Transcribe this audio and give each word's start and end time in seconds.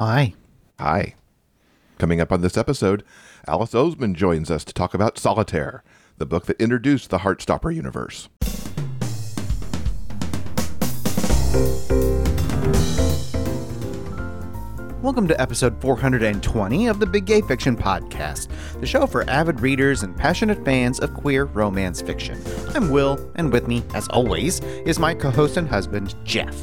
Hi. 0.00 0.32
Hi. 0.78 1.14
Coming 1.98 2.22
up 2.22 2.32
on 2.32 2.40
this 2.40 2.56
episode, 2.56 3.04
Alice 3.46 3.72
Oseman 3.72 4.14
joins 4.14 4.50
us 4.50 4.64
to 4.64 4.72
talk 4.72 4.94
about 4.94 5.18
Solitaire, 5.18 5.84
the 6.16 6.24
book 6.24 6.46
that 6.46 6.58
introduced 6.58 7.10
the 7.10 7.18
Heartstopper 7.18 7.74
universe. 7.74 8.30
Welcome 15.02 15.28
to 15.28 15.38
episode 15.38 15.78
420 15.82 16.86
of 16.86 16.98
the 16.98 17.04
Big 17.04 17.26
Gay 17.26 17.42
Fiction 17.42 17.76
Podcast, 17.76 18.48
the 18.80 18.86
show 18.86 19.06
for 19.06 19.28
avid 19.28 19.60
readers 19.60 20.02
and 20.02 20.16
passionate 20.16 20.64
fans 20.64 20.98
of 20.98 21.12
queer 21.12 21.44
romance 21.44 22.00
fiction. 22.00 22.42
I'm 22.74 22.88
Will, 22.88 23.30
and 23.34 23.52
with 23.52 23.68
me, 23.68 23.82
as 23.92 24.08
always, 24.08 24.60
is 24.60 24.98
my 24.98 25.12
co 25.12 25.28
host 25.28 25.58
and 25.58 25.68
husband, 25.68 26.14
Jeff. 26.24 26.56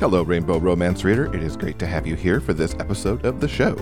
Hello, 0.00 0.22
Rainbow 0.22 0.58
Romance 0.58 1.02
Reader. 1.02 1.34
It 1.34 1.42
is 1.42 1.56
great 1.56 1.76
to 1.80 1.86
have 1.86 2.06
you 2.06 2.14
here 2.14 2.40
for 2.40 2.52
this 2.52 2.74
episode 2.74 3.26
of 3.26 3.40
the 3.40 3.48
show. 3.48 3.76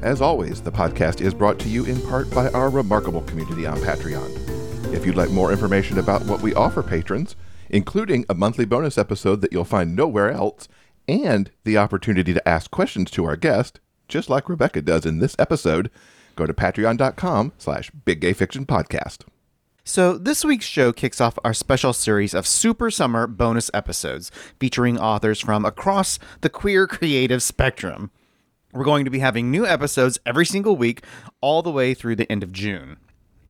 As 0.00 0.22
always, 0.22 0.62
the 0.62 0.72
podcast 0.72 1.20
is 1.20 1.34
brought 1.34 1.58
to 1.58 1.68
you 1.68 1.84
in 1.84 2.00
part 2.00 2.30
by 2.30 2.48
our 2.52 2.70
remarkable 2.70 3.20
community 3.20 3.66
on 3.66 3.76
Patreon. 3.76 4.94
If 4.94 5.04
you'd 5.04 5.16
like 5.16 5.28
more 5.28 5.52
information 5.52 5.98
about 5.98 6.24
what 6.24 6.40
we 6.40 6.54
offer 6.54 6.82
patrons, 6.82 7.36
including 7.68 8.24
a 8.30 8.34
monthly 8.34 8.64
bonus 8.64 8.96
episode 8.96 9.42
that 9.42 9.52
you'll 9.52 9.66
find 9.66 9.94
nowhere 9.94 10.30
else, 10.30 10.66
and 11.06 11.50
the 11.64 11.76
opportunity 11.76 12.32
to 12.32 12.48
ask 12.48 12.70
questions 12.70 13.10
to 13.10 13.26
our 13.26 13.36
guest, 13.36 13.80
just 14.08 14.30
like 14.30 14.48
Rebecca 14.48 14.80
does 14.80 15.04
in 15.04 15.18
this 15.18 15.36
episode, 15.38 15.90
go 16.36 16.46
to 16.46 16.54
patreon.com 16.54 17.52
slash 17.58 17.90
biggayfictionpodcast. 18.06 19.26
So, 19.88 20.18
this 20.18 20.44
week's 20.44 20.66
show 20.66 20.92
kicks 20.92 21.18
off 21.18 21.38
our 21.42 21.54
special 21.54 21.94
series 21.94 22.34
of 22.34 22.46
Super 22.46 22.90
Summer 22.90 23.26
bonus 23.26 23.70
episodes 23.72 24.30
featuring 24.60 24.98
authors 24.98 25.40
from 25.40 25.64
across 25.64 26.18
the 26.42 26.50
queer 26.50 26.86
creative 26.86 27.42
spectrum. 27.42 28.10
We're 28.70 28.84
going 28.84 29.06
to 29.06 29.10
be 29.10 29.20
having 29.20 29.50
new 29.50 29.64
episodes 29.64 30.18
every 30.26 30.44
single 30.44 30.76
week, 30.76 31.04
all 31.40 31.62
the 31.62 31.70
way 31.70 31.94
through 31.94 32.16
the 32.16 32.30
end 32.30 32.42
of 32.42 32.52
June. 32.52 32.98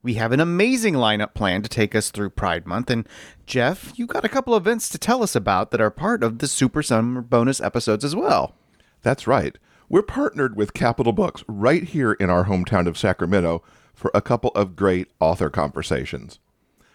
We 0.01 0.15
have 0.15 0.31
an 0.31 0.39
amazing 0.39 0.95
lineup 0.95 1.35
planned 1.35 1.65
to 1.65 1.71
take 1.71 1.97
us 1.97 2.13
through 2.13 2.31
Pride 2.31 2.69
Month, 2.69 2.89
and 2.89 3.09
Jeff, 3.45 3.93
you 3.99 4.07
got 4.07 4.25
a 4.25 4.29
couple 4.29 4.55
events 4.55 4.89
to 4.91 4.97
tell 4.99 5.25
us 5.25 5.35
about 5.35 5.73
that 5.73 5.81
are 5.81 5.91
part 5.91 6.23
of 6.23 6.39
the 6.39 6.47
Super 6.47 6.85
Summer 6.85 7.21
bonus 7.21 7.61
episodes 7.61 8.05
as 8.05 8.15
well. 8.15 8.55
That's 9.03 9.27
right. 9.27 9.59
We're 9.89 10.03
partnered 10.03 10.55
with 10.55 10.73
Capital 10.73 11.13
Books 11.13 11.43
right 11.49 11.83
here 11.83 12.13
in 12.13 12.31
our 12.31 12.45
hometown 12.45 12.87
of 12.87 12.97
Sacramento 12.97 13.65
for 13.99 14.13
a 14.15 14.23
couple 14.23 14.51
of 14.55 14.77
great 14.77 15.09
author 15.19 15.51
conversations. 15.51 16.39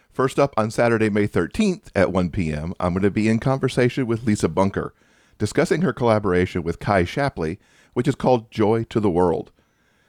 First 0.09 0.39
up 0.39 0.53
on 0.55 0.71
Saturday, 0.71 1.09
May 1.09 1.27
13th 1.27 1.89
at 1.93 2.13
1 2.13 2.29
p.m., 2.29 2.73
I'm 2.79 2.93
going 2.93 3.03
to 3.03 3.11
be 3.11 3.27
in 3.27 3.39
conversation 3.39 4.07
with 4.07 4.23
Lisa 4.23 4.47
Bunker, 4.47 4.93
discussing 5.37 5.81
her 5.81 5.91
collaboration 5.91 6.63
with 6.63 6.79
Kai 6.79 7.03
Shappley, 7.03 7.57
which 7.93 8.07
is 8.07 8.15
called 8.15 8.51
Joy 8.51 8.85
to 8.85 9.01
the 9.01 9.09
World. 9.09 9.51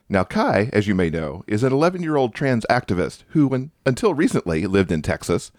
Now, 0.09 0.23
Kai, 0.23 0.71
as 0.73 0.87
you 0.87 0.95
may 0.95 1.11
know, 1.11 1.43
is 1.49 1.65
an 1.65 1.73
11 1.73 2.01
year 2.01 2.15
old 2.15 2.33
trans 2.33 2.65
activist 2.71 3.25
who, 3.29 3.49
when, 3.49 3.73
until 3.85 4.15
recently, 4.15 4.65
lived 4.69 4.93
in 4.93 5.03
Texas. 5.03 5.51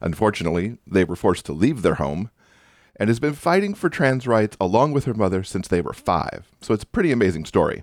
Unfortunately, 0.00 0.78
they 0.86 1.04
were 1.04 1.16
forced 1.16 1.44
to 1.46 1.52
leave 1.52 1.82
their 1.82 1.96
home 1.96 2.30
and 2.96 3.08
has 3.08 3.20
been 3.20 3.34
fighting 3.34 3.74
for 3.74 3.90
trans 3.90 4.26
rights 4.26 4.56
along 4.58 4.92
with 4.92 5.04
her 5.04 5.14
mother 5.14 5.44
since 5.44 5.68
they 5.68 5.82
were 5.82 5.92
five. 5.92 6.50
So 6.62 6.72
it's 6.72 6.84
a 6.84 6.86
pretty 6.86 7.12
amazing 7.12 7.44
story. 7.44 7.82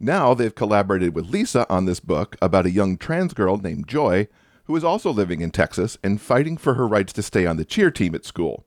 Now 0.00 0.34
they've 0.34 0.54
collaborated 0.54 1.14
with 1.14 1.30
Lisa 1.30 1.66
on 1.70 1.84
this 1.84 2.00
book 2.00 2.36
about 2.42 2.66
a 2.66 2.70
young 2.70 2.96
trans 2.96 3.34
girl 3.34 3.58
named 3.58 3.88
Joy 3.88 4.28
who 4.64 4.76
is 4.76 4.84
also 4.84 5.10
living 5.10 5.40
in 5.40 5.50
Texas 5.50 5.98
and 6.02 6.20
fighting 6.20 6.56
for 6.56 6.74
her 6.74 6.86
rights 6.86 7.12
to 7.14 7.22
stay 7.22 7.46
on 7.46 7.56
the 7.56 7.64
cheer 7.64 7.90
team 7.90 8.14
at 8.14 8.24
school. 8.24 8.64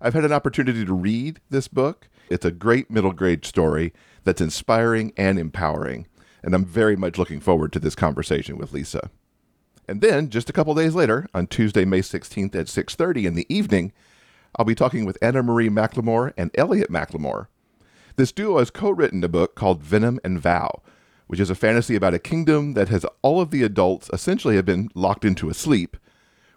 I've 0.00 0.14
had 0.14 0.24
an 0.24 0.32
opportunity 0.32 0.84
to 0.84 0.94
read 0.94 1.40
this 1.50 1.68
book. 1.68 2.08
It's 2.28 2.44
a 2.44 2.50
great 2.50 2.90
middle 2.90 3.12
grade 3.12 3.44
story 3.44 3.92
that's 4.24 4.40
inspiring 4.40 5.12
and 5.16 5.38
empowering, 5.38 6.06
and 6.42 6.54
I'm 6.54 6.64
very 6.64 6.96
much 6.96 7.18
looking 7.18 7.40
forward 7.40 7.72
to 7.72 7.78
this 7.78 7.94
conversation 7.94 8.56
with 8.56 8.72
Lisa. 8.72 9.10
And 9.88 10.00
then, 10.00 10.30
just 10.30 10.48
a 10.48 10.52
couple 10.52 10.74
days 10.74 10.94
later, 10.94 11.26
on 11.34 11.46
Tuesday, 11.46 11.84
May 11.84 12.00
16th 12.00 12.54
at 12.54 12.68
6:30 12.68 13.26
in 13.26 13.34
the 13.34 13.46
evening, 13.54 13.92
I'll 14.56 14.64
be 14.64 14.74
talking 14.74 15.04
with 15.04 15.18
Anna 15.20 15.42
Marie 15.42 15.68
McLemore 15.68 16.32
and 16.36 16.50
Elliot 16.54 16.90
McLemore. 16.90 17.48
This 18.16 18.30
duo 18.30 18.58
has 18.60 18.70
co-written 18.70 19.24
a 19.24 19.28
book 19.28 19.56
called 19.56 19.82
Venom 19.82 20.20
and 20.22 20.40
Vow, 20.40 20.82
which 21.26 21.40
is 21.40 21.50
a 21.50 21.56
fantasy 21.56 21.96
about 21.96 22.14
a 22.14 22.20
kingdom 22.20 22.74
that 22.74 22.88
has 22.88 23.04
all 23.22 23.40
of 23.40 23.50
the 23.50 23.64
adults 23.64 24.08
essentially 24.12 24.54
have 24.54 24.64
been 24.64 24.88
locked 24.94 25.24
into 25.24 25.48
a 25.48 25.54
sleep. 25.54 25.96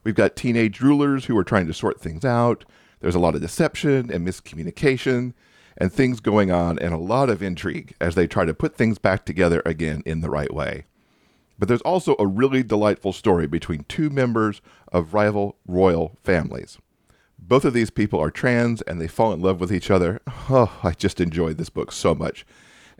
We've 0.04 0.14
got 0.14 0.36
teenage 0.36 0.82
rulers 0.82 1.26
who 1.26 1.36
are 1.36 1.44
trying 1.44 1.66
to 1.66 1.74
sort 1.74 2.00
things 2.00 2.24
out. 2.24 2.64
There's 3.00 3.16
a 3.16 3.20
lot 3.20 3.34
of 3.34 3.42
deception 3.42 4.12
and 4.12 4.28
miscommunication 4.28 5.34
and 5.78 5.92
things 5.92 6.20
going 6.20 6.52
on 6.52 6.78
and 6.78 6.94
a 6.94 6.98
lot 6.98 7.28
of 7.28 7.42
intrigue 7.42 7.96
as 8.00 8.14
they 8.14 8.28
try 8.28 8.46
to 8.46 8.54
put 8.54 8.76
things 8.76 9.00
back 9.00 9.26
together 9.26 9.64
again 9.66 10.04
in 10.06 10.22
the 10.22 10.30
right 10.30 10.54
way. 10.54 10.86
But 11.58 11.70
there's 11.70 11.82
also 11.82 12.16
a 12.20 12.28
really 12.28 12.62
delightful 12.62 13.14
story 13.14 13.48
between 13.48 13.86
two 13.86 14.12
members 14.12 14.62
of 14.92 15.16
rival 15.16 15.58
royal 15.68 16.18
families. 16.24 16.78
Both 17.40 17.66
of 17.66 17.74
these 17.74 17.90
people 17.90 18.20
are 18.20 18.32
trans 18.32 18.82
and 18.84 19.00
they 19.00 19.08
fall 19.08 19.32
in 19.32 19.42
love 19.42 19.60
with 19.60 19.72
each 19.72 19.92
other. 19.92 20.20
Oh, 20.50 20.80
I 20.84 20.92
just 20.92 21.22
enjoyed 21.22 21.58
this 21.58 21.70
book 21.70 21.92
so 21.92 22.16
much. 22.16 22.46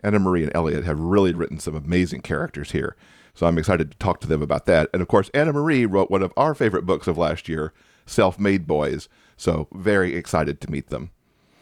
Anna 0.00 0.18
Marie 0.18 0.42
and 0.42 0.52
Elliot 0.54 0.84
have 0.84 1.00
really 1.00 1.32
written 1.32 1.58
some 1.58 1.74
amazing 1.74 2.22
characters 2.22 2.72
here. 2.72 2.96
So 3.34 3.46
I'm 3.46 3.58
excited 3.58 3.90
to 3.90 3.98
talk 3.98 4.20
to 4.20 4.28
them 4.28 4.42
about 4.42 4.66
that. 4.66 4.90
And 4.92 5.02
of 5.02 5.08
course, 5.08 5.30
Anna 5.34 5.52
Marie 5.52 5.86
wrote 5.86 6.10
one 6.10 6.22
of 6.22 6.32
our 6.36 6.54
favorite 6.54 6.86
books 6.86 7.06
of 7.06 7.18
last 7.18 7.48
year, 7.48 7.72
Self 8.06 8.38
Made 8.38 8.66
Boys. 8.66 9.08
So 9.36 9.68
very 9.72 10.14
excited 10.14 10.60
to 10.60 10.70
meet 10.70 10.88
them. 10.88 11.10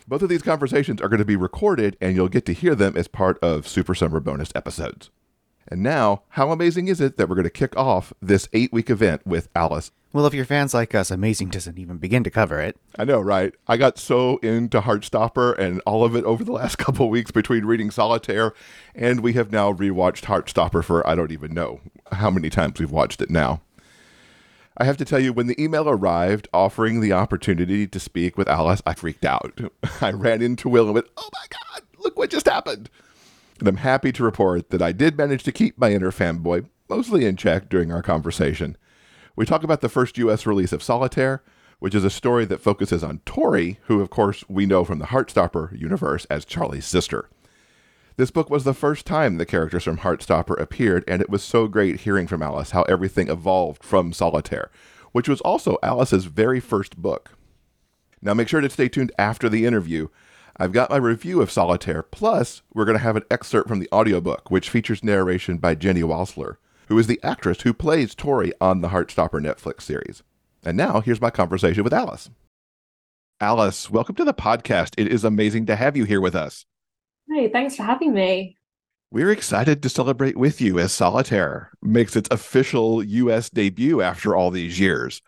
Both 0.08 0.22
of 0.22 0.28
these 0.28 0.42
conversations 0.42 1.00
are 1.00 1.08
going 1.08 1.18
to 1.18 1.24
be 1.24 1.36
recorded 1.36 1.96
and 2.00 2.14
you'll 2.14 2.28
get 2.28 2.46
to 2.46 2.52
hear 2.52 2.74
them 2.74 2.96
as 2.96 3.08
part 3.08 3.38
of 3.42 3.66
Super 3.66 3.94
Summer 3.94 4.20
bonus 4.20 4.52
episodes. 4.54 5.10
And 5.68 5.82
now, 5.82 6.22
how 6.30 6.50
amazing 6.52 6.88
is 6.88 7.00
it 7.00 7.16
that 7.16 7.28
we're 7.28 7.34
going 7.34 7.44
to 7.44 7.50
kick 7.50 7.76
off 7.76 8.12
this 8.22 8.48
eight 8.52 8.72
week 8.72 8.90
event 8.90 9.26
with 9.26 9.48
Alice? 9.54 9.90
Well, 10.12 10.24
if 10.24 10.32
you're 10.32 10.44
fans 10.44 10.72
like 10.72 10.94
us, 10.94 11.10
amazing 11.10 11.50
doesn't 11.50 11.78
even 11.78 11.98
begin 11.98 12.24
to 12.24 12.30
cover 12.30 12.60
it. 12.60 12.78
I 12.98 13.04
know, 13.04 13.20
right? 13.20 13.52
I 13.66 13.76
got 13.76 13.98
so 13.98 14.38
into 14.38 14.80
Heartstopper 14.80 15.58
and 15.58 15.82
all 15.84 16.04
of 16.04 16.16
it 16.16 16.24
over 16.24 16.44
the 16.44 16.52
last 16.52 16.76
couple 16.78 17.10
weeks 17.10 17.30
between 17.30 17.64
reading 17.64 17.90
Solitaire, 17.90 18.54
and 18.94 19.20
we 19.20 19.34
have 19.34 19.52
now 19.52 19.72
rewatched 19.72 20.24
Heartstopper 20.24 20.82
for 20.82 21.06
I 21.06 21.14
don't 21.16 21.32
even 21.32 21.52
know 21.52 21.80
how 22.12 22.30
many 22.30 22.48
times 22.48 22.78
we've 22.78 22.90
watched 22.90 23.20
it 23.20 23.28
now. 23.28 23.60
I 24.78 24.84
have 24.84 24.96
to 24.98 25.04
tell 25.04 25.20
you, 25.20 25.32
when 25.32 25.46
the 25.46 25.62
email 25.62 25.88
arrived 25.88 26.48
offering 26.52 27.00
the 27.00 27.12
opportunity 27.12 27.86
to 27.86 27.98
speak 27.98 28.36
with 28.36 28.48
Alice, 28.48 28.82
I 28.86 28.94
freaked 28.94 29.24
out. 29.24 29.58
I 30.00 30.12
ran 30.12 30.42
into 30.42 30.68
Will 30.68 30.84
and 30.84 30.94
went, 30.94 31.06
Oh 31.16 31.28
my 31.32 31.46
God, 31.50 31.82
look 31.98 32.18
what 32.18 32.30
just 32.30 32.48
happened. 32.48 32.90
And 33.58 33.68
I'm 33.68 33.78
happy 33.78 34.12
to 34.12 34.24
report 34.24 34.70
that 34.70 34.82
I 34.82 34.92
did 34.92 35.16
manage 35.16 35.42
to 35.44 35.52
keep 35.52 35.78
my 35.78 35.92
inner 35.92 36.10
fanboy 36.10 36.68
mostly 36.88 37.24
in 37.24 37.36
check 37.36 37.68
during 37.68 37.90
our 37.90 38.02
conversation. 38.02 38.76
We 39.34 39.46
talk 39.46 39.62
about 39.62 39.80
the 39.80 39.88
first 39.88 40.18
U.S. 40.18 40.46
release 40.46 40.72
of 40.72 40.82
Solitaire, 40.82 41.42
which 41.78 41.94
is 41.94 42.04
a 42.04 42.10
story 42.10 42.44
that 42.46 42.60
focuses 42.60 43.02
on 43.02 43.20
Tori, 43.26 43.78
who, 43.84 44.00
of 44.00 44.10
course, 44.10 44.44
we 44.48 44.66
know 44.66 44.84
from 44.84 44.98
the 44.98 45.06
Heartstopper 45.06 45.78
universe 45.78 46.24
as 46.26 46.44
Charlie's 46.44 46.86
sister. 46.86 47.28
This 48.16 48.30
book 48.30 48.48
was 48.48 48.64
the 48.64 48.72
first 48.72 49.04
time 49.04 49.36
the 49.36 49.44
characters 49.44 49.84
from 49.84 49.98
Heartstopper 49.98 50.58
appeared, 50.58 51.04
and 51.06 51.20
it 51.20 51.28
was 51.28 51.42
so 51.42 51.68
great 51.68 52.00
hearing 52.00 52.26
from 52.26 52.42
Alice 52.42 52.70
how 52.70 52.82
everything 52.84 53.28
evolved 53.28 53.84
from 53.84 54.14
Solitaire, 54.14 54.70
which 55.12 55.28
was 55.28 55.42
also 55.42 55.76
Alice's 55.82 56.24
very 56.24 56.60
first 56.60 56.96
book. 56.96 57.32
Now, 58.22 58.32
make 58.32 58.48
sure 58.48 58.62
to 58.62 58.70
stay 58.70 58.88
tuned 58.88 59.12
after 59.18 59.50
the 59.50 59.66
interview. 59.66 60.08
I've 60.58 60.72
got 60.72 60.88
my 60.88 60.96
review 60.96 61.42
of 61.42 61.50
Solitaire, 61.50 62.02
plus, 62.02 62.62
we're 62.72 62.86
going 62.86 62.96
to 62.96 63.04
have 63.04 63.16
an 63.16 63.24
excerpt 63.30 63.68
from 63.68 63.78
the 63.78 63.90
audiobook, 63.92 64.50
which 64.50 64.70
features 64.70 65.04
narration 65.04 65.58
by 65.58 65.74
Jenny 65.74 66.00
Walser, 66.00 66.56
who 66.88 66.98
is 66.98 67.06
the 67.06 67.20
actress 67.22 67.60
who 67.60 67.74
plays 67.74 68.14
Tori 68.14 68.54
on 68.58 68.80
the 68.80 68.88
Heartstopper 68.88 69.38
Netflix 69.38 69.82
series. 69.82 70.22
And 70.64 70.74
now, 70.74 71.02
here's 71.02 71.20
my 71.20 71.28
conversation 71.28 71.84
with 71.84 71.92
Alice. 71.92 72.30
Alice, 73.38 73.90
welcome 73.90 74.14
to 74.14 74.24
the 74.24 74.32
podcast. 74.32 74.94
It 74.96 75.08
is 75.08 75.24
amazing 75.24 75.66
to 75.66 75.76
have 75.76 75.94
you 75.94 76.04
here 76.04 76.22
with 76.22 76.34
us. 76.34 76.64
Hey, 77.28 77.50
thanks 77.50 77.76
for 77.76 77.82
having 77.82 78.14
me. 78.14 78.56
We're 79.10 79.32
excited 79.32 79.82
to 79.82 79.90
celebrate 79.90 80.38
with 80.38 80.62
you 80.62 80.78
as 80.78 80.90
Solitaire 80.90 81.70
makes 81.82 82.16
its 82.16 82.30
official 82.30 83.04
US 83.04 83.50
debut 83.50 84.00
after 84.00 84.34
all 84.34 84.50
these 84.50 84.80
years. 84.80 85.20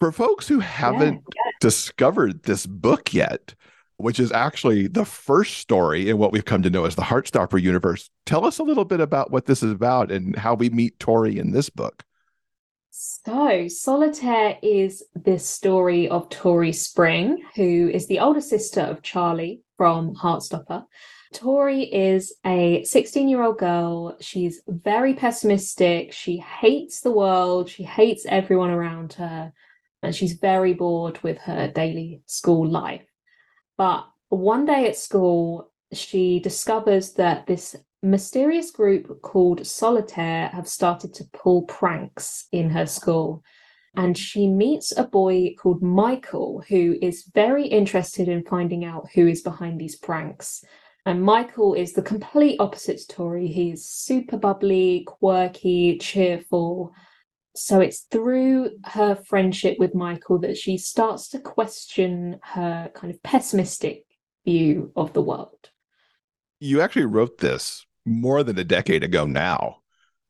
For 0.00 0.12
folks 0.12 0.48
who 0.48 0.60
haven't 0.60 1.14
yeah, 1.14 1.42
yeah. 1.46 1.50
discovered 1.60 2.42
this 2.42 2.66
book 2.66 3.14
yet, 3.14 3.54
which 3.98 4.20
is 4.20 4.32
actually 4.32 4.86
the 4.86 5.04
first 5.04 5.58
story 5.58 6.08
in 6.10 6.18
what 6.18 6.32
we've 6.32 6.44
come 6.44 6.62
to 6.62 6.70
know 6.70 6.84
as 6.84 6.94
the 6.94 7.02
Heartstopper 7.02 7.60
universe, 7.60 8.10
tell 8.26 8.44
us 8.44 8.58
a 8.58 8.62
little 8.62 8.84
bit 8.84 9.00
about 9.00 9.30
what 9.30 9.46
this 9.46 9.62
is 9.62 9.72
about 9.72 10.10
and 10.10 10.36
how 10.36 10.54
we 10.54 10.68
meet 10.70 10.98
Tori 10.98 11.38
in 11.38 11.52
this 11.52 11.70
book. 11.70 12.04
So, 12.90 13.68
Solitaire 13.68 14.58
is 14.62 15.04
this 15.14 15.46
story 15.46 16.08
of 16.08 16.30
Tori 16.30 16.72
Spring, 16.72 17.42
who 17.54 17.90
is 17.92 18.06
the 18.06 18.20
older 18.20 18.40
sister 18.40 18.80
of 18.80 19.02
Charlie 19.02 19.62
from 19.76 20.14
Heartstopper. 20.14 20.86
Tori 21.34 21.82
is 21.82 22.34
a 22.46 22.82
16 22.84 23.28
year 23.28 23.42
old 23.42 23.58
girl. 23.58 24.16
She's 24.20 24.62
very 24.66 25.12
pessimistic. 25.12 26.12
She 26.12 26.38
hates 26.38 27.00
the 27.00 27.10
world. 27.10 27.68
She 27.68 27.82
hates 27.82 28.24
everyone 28.26 28.70
around 28.70 29.14
her. 29.14 29.52
And 30.02 30.14
she's 30.14 30.34
very 30.34 30.72
bored 30.72 31.22
with 31.22 31.38
her 31.38 31.68
daily 31.68 32.22
school 32.26 32.66
life. 32.66 33.02
But 33.76 34.06
one 34.28 34.64
day 34.64 34.88
at 34.88 34.96
school, 34.96 35.70
she 35.92 36.40
discovers 36.40 37.12
that 37.14 37.46
this 37.46 37.76
mysterious 38.02 38.70
group 38.70 39.20
called 39.22 39.66
Solitaire 39.66 40.48
have 40.48 40.68
started 40.68 41.14
to 41.14 41.24
pull 41.32 41.62
pranks 41.62 42.46
in 42.52 42.70
her 42.70 42.86
school. 42.86 43.42
And 43.96 44.16
she 44.16 44.46
meets 44.46 44.92
a 44.96 45.04
boy 45.04 45.54
called 45.58 45.82
Michael, 45.82 46.62
who 46.68 46.98
is 47.00 47.30
very 47.34 47.66
interested 47.66 48.28
in 48.28 48.44
finding 48.44 48.84
out 48.84 49.08
who 49.14 49.26
is 49.26 49.40
behind 49.40 49.80
these 49.80 49.96
pranks. 49.96 50.62
And 51.06 51.22
Michael 51.22 51.74
is 51.74 51.92
the 51.92 52.02
complete 52.02 52.56
opposite 52.60 52.98
to 52.98 53.06
Tori. 53.06 53.46
He's 53.46 53.86
super 53.86 54.36
bubbly, 54.36 55.04
quirky, 55.06 55.98
cheerful. 55.98 56.92
So 57.56 57.80
it's 57.80 58.00
through 58.10 58.70
her 58.84 59.16
friendship 59.16 59.78
with 59.78 59.94
Michael 59.94 60.38
that 60.40 60.56
she 60.56 60.78
starts 60.78 61.28
to 61.30 61.38
question 61.38 62.38
her 62.42 62.90
kind 62.94 63.12
of 63.12 63.22
pessimistic 63.22 64.04
view 64.44 64.92
of 64.94 65.12
the 65.12 65.22
world. 65.22 65.70
You 66.60 66.80
actually 66.80 67.06
wrote 67.06 67.38
this 67.38 67.86
more 68.04 68.42
than 68.42 68.58
a 68.58 68.64
decade 68.64 69.02
ago 69.02 69.26
now. 69.26 69.78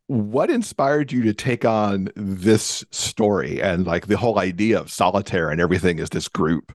What 0.09 0.51
inspired 0.51 1.11
you 1.11 1.23
to 1.25 1.35
take 1.35 1.65
on 1.65 2.09
this 2.15 2.85
story 2.91 3.61
and 3.61 3.87
like 3.87 4.07
the 4.07 4.17
whole 4.17 4.39
idea 4.39 4.79
of 4.79 4.91
solitaire 4.91 5.51
and 5.51 5.61
everything 5.61 5.99
as 6.01 6.11
this 6.11 6.29
group? 6.29 6.73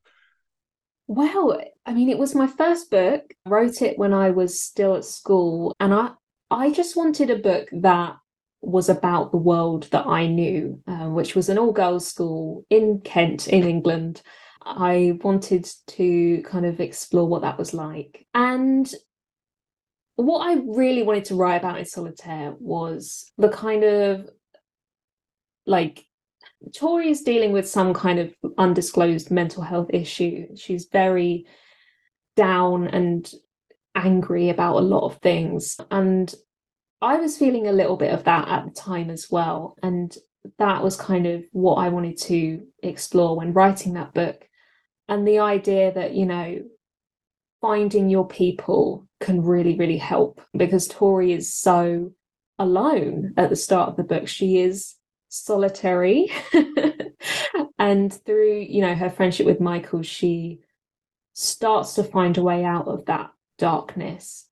Well, 1.07 1.61
I 1.85 1.93
mean, 1.93 2.09
it 2.09 2.17
was 2.17 2.35
my 2.35 2.47
first 2.47 2.91
book. 2.91 3.23
I 3.45 3.49
wrote 3.49 3.81
it 3.81 3.97
when 3.97 4.13
I 4.13 4.31
was 4.31 4.61
still 4.61 4.95
at 4.95 5.05
school, 5.05 5.75
and 5.79 5.93
I 5.93 6.11
I 6.49 6.71
just 6.71 6.97
wanted 6.97 7.29
a 7.29 7.37
book 7.37 7.69
that 7.71 8.17
was 8.61 8.89
about 8.89 9.31
the 9.31 9.37
world 9.37 9.87
that 9.91 10.05
I 10.05 10.27
knew, 10.27 10.81
uh, 10.87 11.09
which 11.09 11.35
was 11.35 11.49
an 11.49 11.57
all 11.57 11.71
girls 11.71 12.07
school 12.07 12.65
in 12.69 13.01
Kent, 13.01 13.47
in 13.47 13.63
England. 13.63 14.21
I 14.63 15.17
wanted 15.23 15.67
to 15.87 16.43
kind 16.43 16.65
of 16.65 16.79
explore 16.79 17.27
what 17.27 17.41
that 17.41 17.57
was 17.57 17.73
like. 17.73 18.27
And 18.33 18.91
what 20.15 20.47
I 20.47 20.61
really 20.67 21.03
wanted 21.03 21.25
to 21.25 21.35
write 21.35 21.55
about 21.55 21.79
in 21.79 21.85
Solitaire 21.85 22.53
was 22.59 23.31
the 23.37 23.49
kind 23.49 23.83
of 23.83 24.29
like 25.65 26.05
Tori 26.75 27.09
is 27.09 27.23
dealing 27.23 27.51
with 27.51 27.67
some 27.67 27.93
kind 27.93 28.19
of 28.19 28.33
undisclosed 28.57 29.31
mental 29.31 29.63
health 29.63 29.89
issue. 29.91 30.55
She's 30.55 30.85
very 30.85 31.47
down 32.35 32.87
and 32.87 33.31
angry 33.95 34.49
about 34.49 34.77
a 34.77 34.81
lot 34.81 35.05
of 35.05 35.17
things. 35.17 35.77
And 35.89 36.33
I 37.01 37.17
was 37.17 37.37
feeling 37.37 37.67
a 37.67 37.73
little 37.73 37.97
bit 37.97 38.13
of 38.13 38.23
that 38.25 38.47
at 38.47 38.65
the 38.65 38.71
time 38.71 39.09
as 39.09 39.29
well. 39.31 39.75
And 39.81 40.15
that 40.59 40.83
was 40.83 40.95
kind 40.95 41.25
of 41.27 41.43
what 41.51 41.75
I 41.75 41.89
wanted 41.89 42.17
to 42.17 42.65
explore 42.83 43.35
when 43.35 43.53
writing 43.53 43.93
that 43.93 44.13
book. 44.13 44.47
And 45.07 45.27
the 45.27 45.39
idea 45.39 45.91
that, 45.93 46.13
you 46.13 46.25
know, 46.25 46.61
finding 47.59 48.09
your 48.09 48.27
people 48.27 49.07
can 49.19 49.43
really, 49.43 49.77
really 49.77 49.97
help 49.97 50.41
because 50.55 50.87
Tori 50.87 51.33
is 51.33 51.51
so 51.51 52.11
alone 52.57 53.33
at 53.37 53.49
the 53.49 53.55
start 53.55 53.89
of 53.89 53.97
the 53.97 54.03
book. 54.03 54.27
She 54.27 54.59
is 54.59 54.95
solitary. 55.29 56.31
and 57.79 58.13
through, 58.25 58.65
you 58.69 58.81
know, 58.81 58.95
her 58.95 59.09
friendship 59.09 59.45
with 59.45 59.59
Michael, 59.59 60.01
she 60.01 60.59
starts 61.33 61.93
to 61.95 62.03
find 62.03 62.37
a 62.37 62.43
way 62.43 62.63
out 62.63 62.87
of 62.87 63.05
that 63.05 63.31
darkness. 63.57 64.47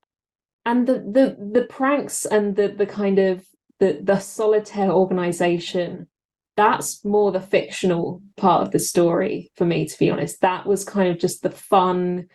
And 0.69 0.85
the 0.85 0.93
the 0.93 1.25
the 1.59 1.65
pranks 1.65 2.25
and 2.25 2.55
the 2.55 2.67
the 2.67 2.85
kind 2.85 3.17
of 3.17 3.43
the 3.79 3.99
the 4.03 4.19
solitaire 4.19 4.91
organization 4.91 6.07
that's 6.55 7.05
more 7.05 7.31
the 7.31 7.39
fictional 7.39 8.21
part 8.35 8.61
of 8.63 8.71
the 8.71 8.79
story 8.79 9.49
for 9.55 9.65
me 9.65 9.87
to 9.87 9.97
be 9.97 10.09
honest 10.11 10.41
that 10.41 10.65
was 10.65 10.83
kind 10.83 11.09
of 11.09 11.17
just 11.17 11.41
the 11.41 11.49
fun 11.49 12.27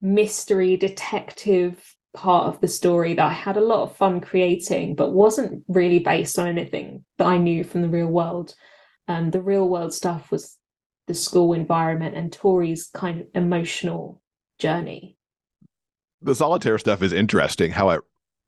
mystery 0.00 0.76
detective 0.76 1.96
part 2.14 2.46
of 2.46 2.60
the 2.60 2.68
story 2.68 3.14
that 3.14 3.26
I 3.26 3.32
had 3.32 3.56
a 3.56 3.60
lot 3.60 3.82
of 3.82 3.96
fun 3.96 4.20
creating, 4.20 4.94
but 4.94 5.12
wasn't 5.12 5.64
really 5.68 6.00
based 6.00 6.38
on 6.38 6.48
anything 6.48 7.04
that 7.18 7.26
I 7.26 7.38
knew 7.38 7.64
from 7.64 7.82
the 7.82 7.88
real 7.88 8.08
world. 8.08 8.54
Um, 9.06 9.30
the 9.30 9.42
real 9.42 9.68
world 9.68 9.94
stuff 9.94 10.30
was 10.30 10.56
the 11.06 11.14
school 11.14 11.52
environment 11.52 12.16
and 12.16 12.32
Tori's 12.32 12.88
kind 12.92 13.20
of 13.20 13.26
emotional 13.34 14.20
journey. 14.58 15.16
The 16.22 16.34
solitaire 16.34 16.78
stuff 16.78 17.02
is 17.02 17.12
interesting. 17.12 17.70
How 17.70 17.90
it, 17.90 18.02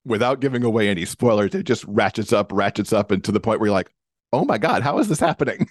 without 0.05 0.41
giving 0.41 0.65
away 0.65 0.89
any 0.89 1.05
spoilers, 1.05 1.55
it 1.55 1.65
just 1.65 1.85
ratchets 1.85 2.33
up, 2.33 2.53
ratchets 2.53 2.93
up, 2.93 3.11
and 3.11 3.23
to 3.25 3.33
the 3.33 3.41
point 3.41 3.61
where 3.61 3.69
you're 3.69 3.75
like, 3.75 3.93
"Oh 4.33 4.45
my 4.45 4.59
god, 4.59 4.83
how 4.83 4.99
is 4.99 5.09
this 5.09 5.21
happening?" 5.21 5.69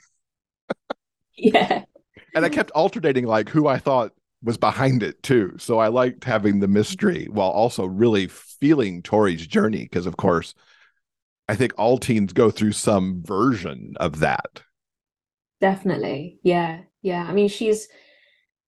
yeah. 1.37 1.83
And 2.35 2.45
I 2.45 2.49
kept 2.49 2.71
alternating 2.71 3.25
like 3.25 3.49
who 3.49 3.67
I 3.67 3.77
thought 3.77 4.13
was 4.43 4.57
behind 4.57 5.03
it 5.03 5.21
too. 5.23 5.55
So 5.57 5.79
I 5.79 5.87
liked 5.87 6.23
having 6.23 6.59
the 6.59 6.67
mystery 6.67 7.27
while 7.29 7.49
also 7.49 7.85
really 7.85 8.27
feeling 8.27 9.01
Tori's 9.01 9.45
journey 9.45 9.83
because 9.83 10.05
of 10.05 10.17
course 10.17 10.53
I 11.47 11.55
think 11.55 11.73
all 11.77 11.97
teens 11.97 12.33
go 12.33 12.49
through 12.49 12.71
some 12.71 13.21
version 13.23 13.93
of 13.97 14.19
that. 14.19 14.63
Definitely. 15.59 16.39
Yeah. 16.43 16.81
Yeah. 17.01 17.25
I 17.27 17.33
mean 17.33 17.49
she's 17.49 17.87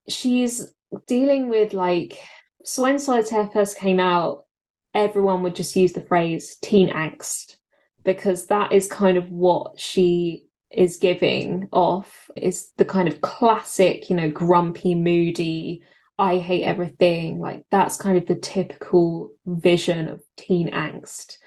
she's 0.07 0.67
dealing 1.07 1.49
with 1.49 1.73
like 1.73 2.19
so 2.63 2.83
when 2.83 2.99
Solitaire 2.99 3.47
first 3.47 3.77
came 3.77 3.99
out, 3.99 4.45
everyone 4.93 5.43
would 5.43 5.55
just 5.55 5.75
use 5.75 5.93
the 5.93 6.01
phrase 6.01 6.57
teen 6.61 6.89
angst 6.89 7.57
because 8.03 8.47
that 8.47 8.71
is 8.71 8.87
kind 8.87 9.17
of 9.17 9.29
what 9.29 9.79
she 9.79 10.45
is 10.71 10.97
giving 10.97 11.67
off 11.71 12.29
is 12.35 12.69
the 12.77 12.85
kind 12.85 13.07
of 13.07 13.21
classic, 13.21 14.09
you 14.09 14.15
know, 14.15 14.29
grumpy, 14.29 14.95
moody, 14.95 15.83
I 16.17 16.37
hate 16.37 16.63
everything. 16.63 17.39
Like 17.39 17.65
that's 17.71 17.97
kind 17.97 18.17
of 18.17 18.25
the 18.27 18.35
typical 18.35 19.31
vision 19.45 20.07
of 20.07 20.21
teen 20.37 20.71
angst. 20.71 21.37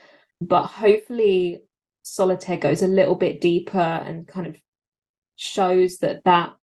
But 0.40 0.66
hopefully, 0.66 1.62
Solitaire 2.02 2.58
goes 2.58 2.82
a 2.82 2.88
little 2.88 3.14
bit 3.14 3.40
deeper 3.40 3.78
and 3.78 4.28
kind 4.28 4.46
of 4.46 4.56
shows 5.36 5.98
that 5.98 6.24
that 6.24 6.54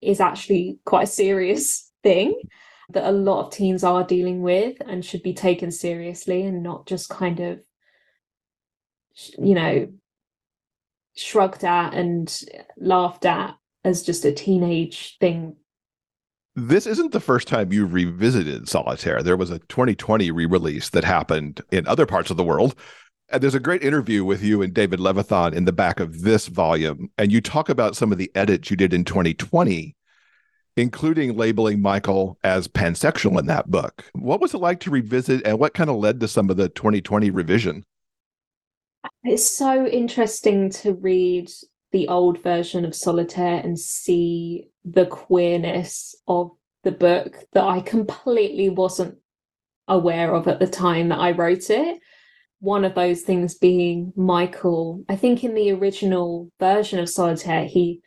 is 0.00 0.20
actually 0.20 0.78
quite 0.84 1.04
a 1.04 1.06
serious 1.06 1.90
thing 2.02 2.40
that 2.90 3.08
a 3.08 3.12
lot 3.12 3.44
of 3.46 3.52
teens 3.52 3.82
are 3.82 4.04
dealing 4.04 4.42
with 4.42 4.76
and 4.86 5.04
should 5.04 5.22
be 5.22 5.34
taken 5.34 5.70
seriously 5.70 6.42
and 6.42 6.62
not 6.62 6.86
just 6.86 7.08
kind 7.08 7.40
of 7.40 7.60
you 9.38 9.54
know 9.54 9.88
shrugged 11.16 11.64
at 11.64 11.94
and 11.94 12.42
laughed 12.76 13.24
at 13.24 13.56
as 13.84 14.02
just 14.02 14.24
a 14.24 14.32
teenage 14.32 15.16
thing. 15.18 15.56
This 16.54 16.86
isn't 16.86 17.12
the 17.12 17.20
first 17.20 17.48
time 17.48 17.72
you've 17.72 17.92
revisited 17.92 18.68
Solitaire. 18.68 19.22
There 19.22 19.36
was 19.36 19.50
a 19.50 19.58
2020 19.58 20.30
re 20.30 20.46
release 20.46 20.90
that 20.90 21.04
happened 21.04 21.60
in 21.70 21.86
other 21.86 22.06
parts 22.06 22.30
of 22.30 22.36
the 22.36 22.44
world. 22.44 22.74
And 23.28 23.42
there's 23.42 23.54
a 23.54 23.60
great 23.60 23.82
interview 23.82 24.24
with 24.24 24.42
you 24.42 24.62
and 24.62 24.72
David 24.72 25.00
Levithan 25.00 25.52
in 25.52 25.64
the 25.64 25.72
back 25.72 25.98
of 25.98 26.22
this 26.22 26.46
volume. 26.46 27.10
And 27.18 27.32
you 27.32 27.40
talk 27.40 27.68
about 27.68 27.96
some 27.96 28.12
of 28.12 28.18
the 28.18 28.30
edits 28.34 28.70
you 28.70 28.76
did 28.76 28.94
in 28.94 29.04
2020, 29.04 29.95
including 30.76 31.36
labeling 31.36 31.80
Michael 31.80 32.38
as 32.44 32.68
pansexual 32.68 33.38
in 33.38 33.46
that 33.46 33.70
book. 33.70 34.04
What 34.12 34.40
was 34.40 34.54
it 34.54 34.58
like 34.58 34.80
to 34.80 34.90
revisit 34.90 35.46
and 35.46 35.58
what 35.58 35.74
kind 35.74 35.88
of 35.88 35.96
led 35.96 36.20
to 36.20 36.28
some 36.28 36.50
of 36.50 36.56
the 36.56 36.68
2020 36.68 37.30
revision? 37.30 37.84
It's 39.24 39.56
so 39.56 39.86
interesting 39.86 40.70
to 40.70 40.94
read 40.94 41.50
the 41.92 42.08
old 42.08 42.42
version 42.42 42.84
of 42.84 42.94
Solitaire 42.94 43.60
and 43.60 43.78
see 43.78 44.68
the 44.84 45.06
queerness 45.06 46.14
of 46.28 46.50
the 46.84 46.92
book 46.92 47.36
that 47.52 47.64
I 47.64 47.80
completely 47.80 48.68
wasn't 48.68 49.18
aware 49.88 50.34
of 50.34 50.46
at 50.48 50.60
the 50.60 50.66
time 50.66 51.08
that 51.08 51.18
I 51.18 51.32
wrote 51.32 51.70
it. 51.70 52.00
One 52.60 52.84
of 52.84 52.94
those 52.94 53.22
things 53.22 53.54
being 53.54 54.12
Michael. 54.16 55.04
I 55.08 55.16
think 55.16 55.44
in 55.44 55.54
the 55.54 55.70
original 55.72 56.50
version 56.58 56.98
of 56.98 57.08
Solitaire, 57.08 57.64
he 57.64 58.00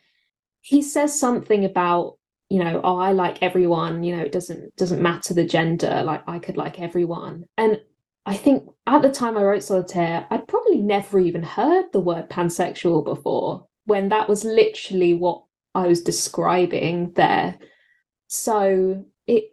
he 0.62 0.82
says 0.82 1.18
something 1.18 1.64
about 1.64 2.18
you 2.50 2.62
know 2.62 2.80
oh 2.84 2.98
i 2.98 3.12
like 3.12 3.42
everyone 3.42 4.02
you 4.02 4.14
know 4.14 4.22
it 4.22 4.32
doesn't 4.32 4.74
doesn't 4.76 5.02
matter 5.02 5.32
the 5.32 5.44
gender 5.44 6.02
like 6.04 6.22
i 6.26 6.38
could 6.38 6.56
like 6.56 6.80
everyone 6.80 7.44
and 7.56 7.80
I 8.26 8.36
think 8.36 8.68
at 8.86 9.02
the 9.02 9.10
time 9.10 9.36
I 9.36 9.42
wrote 9.42 9.62
Solitaire, 9.62 10.26
I'd 10.30 10.46
probably 10.46 10.78
never 10.78 11.18
even 11.18 11.42
heard 11.42 11.86
the 11.92 12.00
word 12.00 12.28
pansexual 12.28 13.04
before, 13.04 13.66
when 13.86 14.08
that 14.10 14.28
was 14.28 14.44
literally 14.44 15.14
what 15.14 15.42
I 15.74 15.86
was 15.86 16.02
describing 16.02 17.12
there. 17.14 17.58
So 18.28 19.04
it 19.26 19.44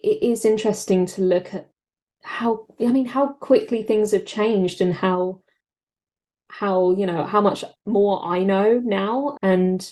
it 0.00 0.22
is 0.22 0.44
interesting 0.44 1.06
to 1.06 1.22
look 1.22 1.54
at 1.54 1.70
how 2.22 2.66
I 2.80 2.88
mean 2.88 3.06
how 3.06 3.28
quickly 3.34 3.82
things 3.82 4.10
have 4.12 4.26
changed 4.26 4.80
and 4.80 4.92
how 4.92 5.40
how 6.50 6.90
you 6.92 7.06
know 7.06 7.24
how 7.24 7.40
much 7.40 7.64
more 7.86 8.24
I 8.24 8.42
know 8.44 8.80
now 8.84 9.38
and 9.42 9.88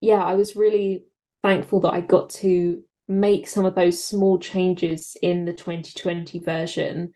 yeah 0.00 0.24
I 0.24 0.34
was 0.34 0.56
really 0.56 1.04
thankful 1.42 1.80
that 1.80 1.92
I 1.92 2.00
got 2.00 2.30
to 2.30 2.82
make 3.08 3.48
some 3.48 3.64
of 3.64 3.74
those 3.74 4.02
small 4.02 4.38
changes 4.38 5.16
in 5.22 5.44
the 5.44 5.52
2020 5.52 6.38
version 6.40 7.12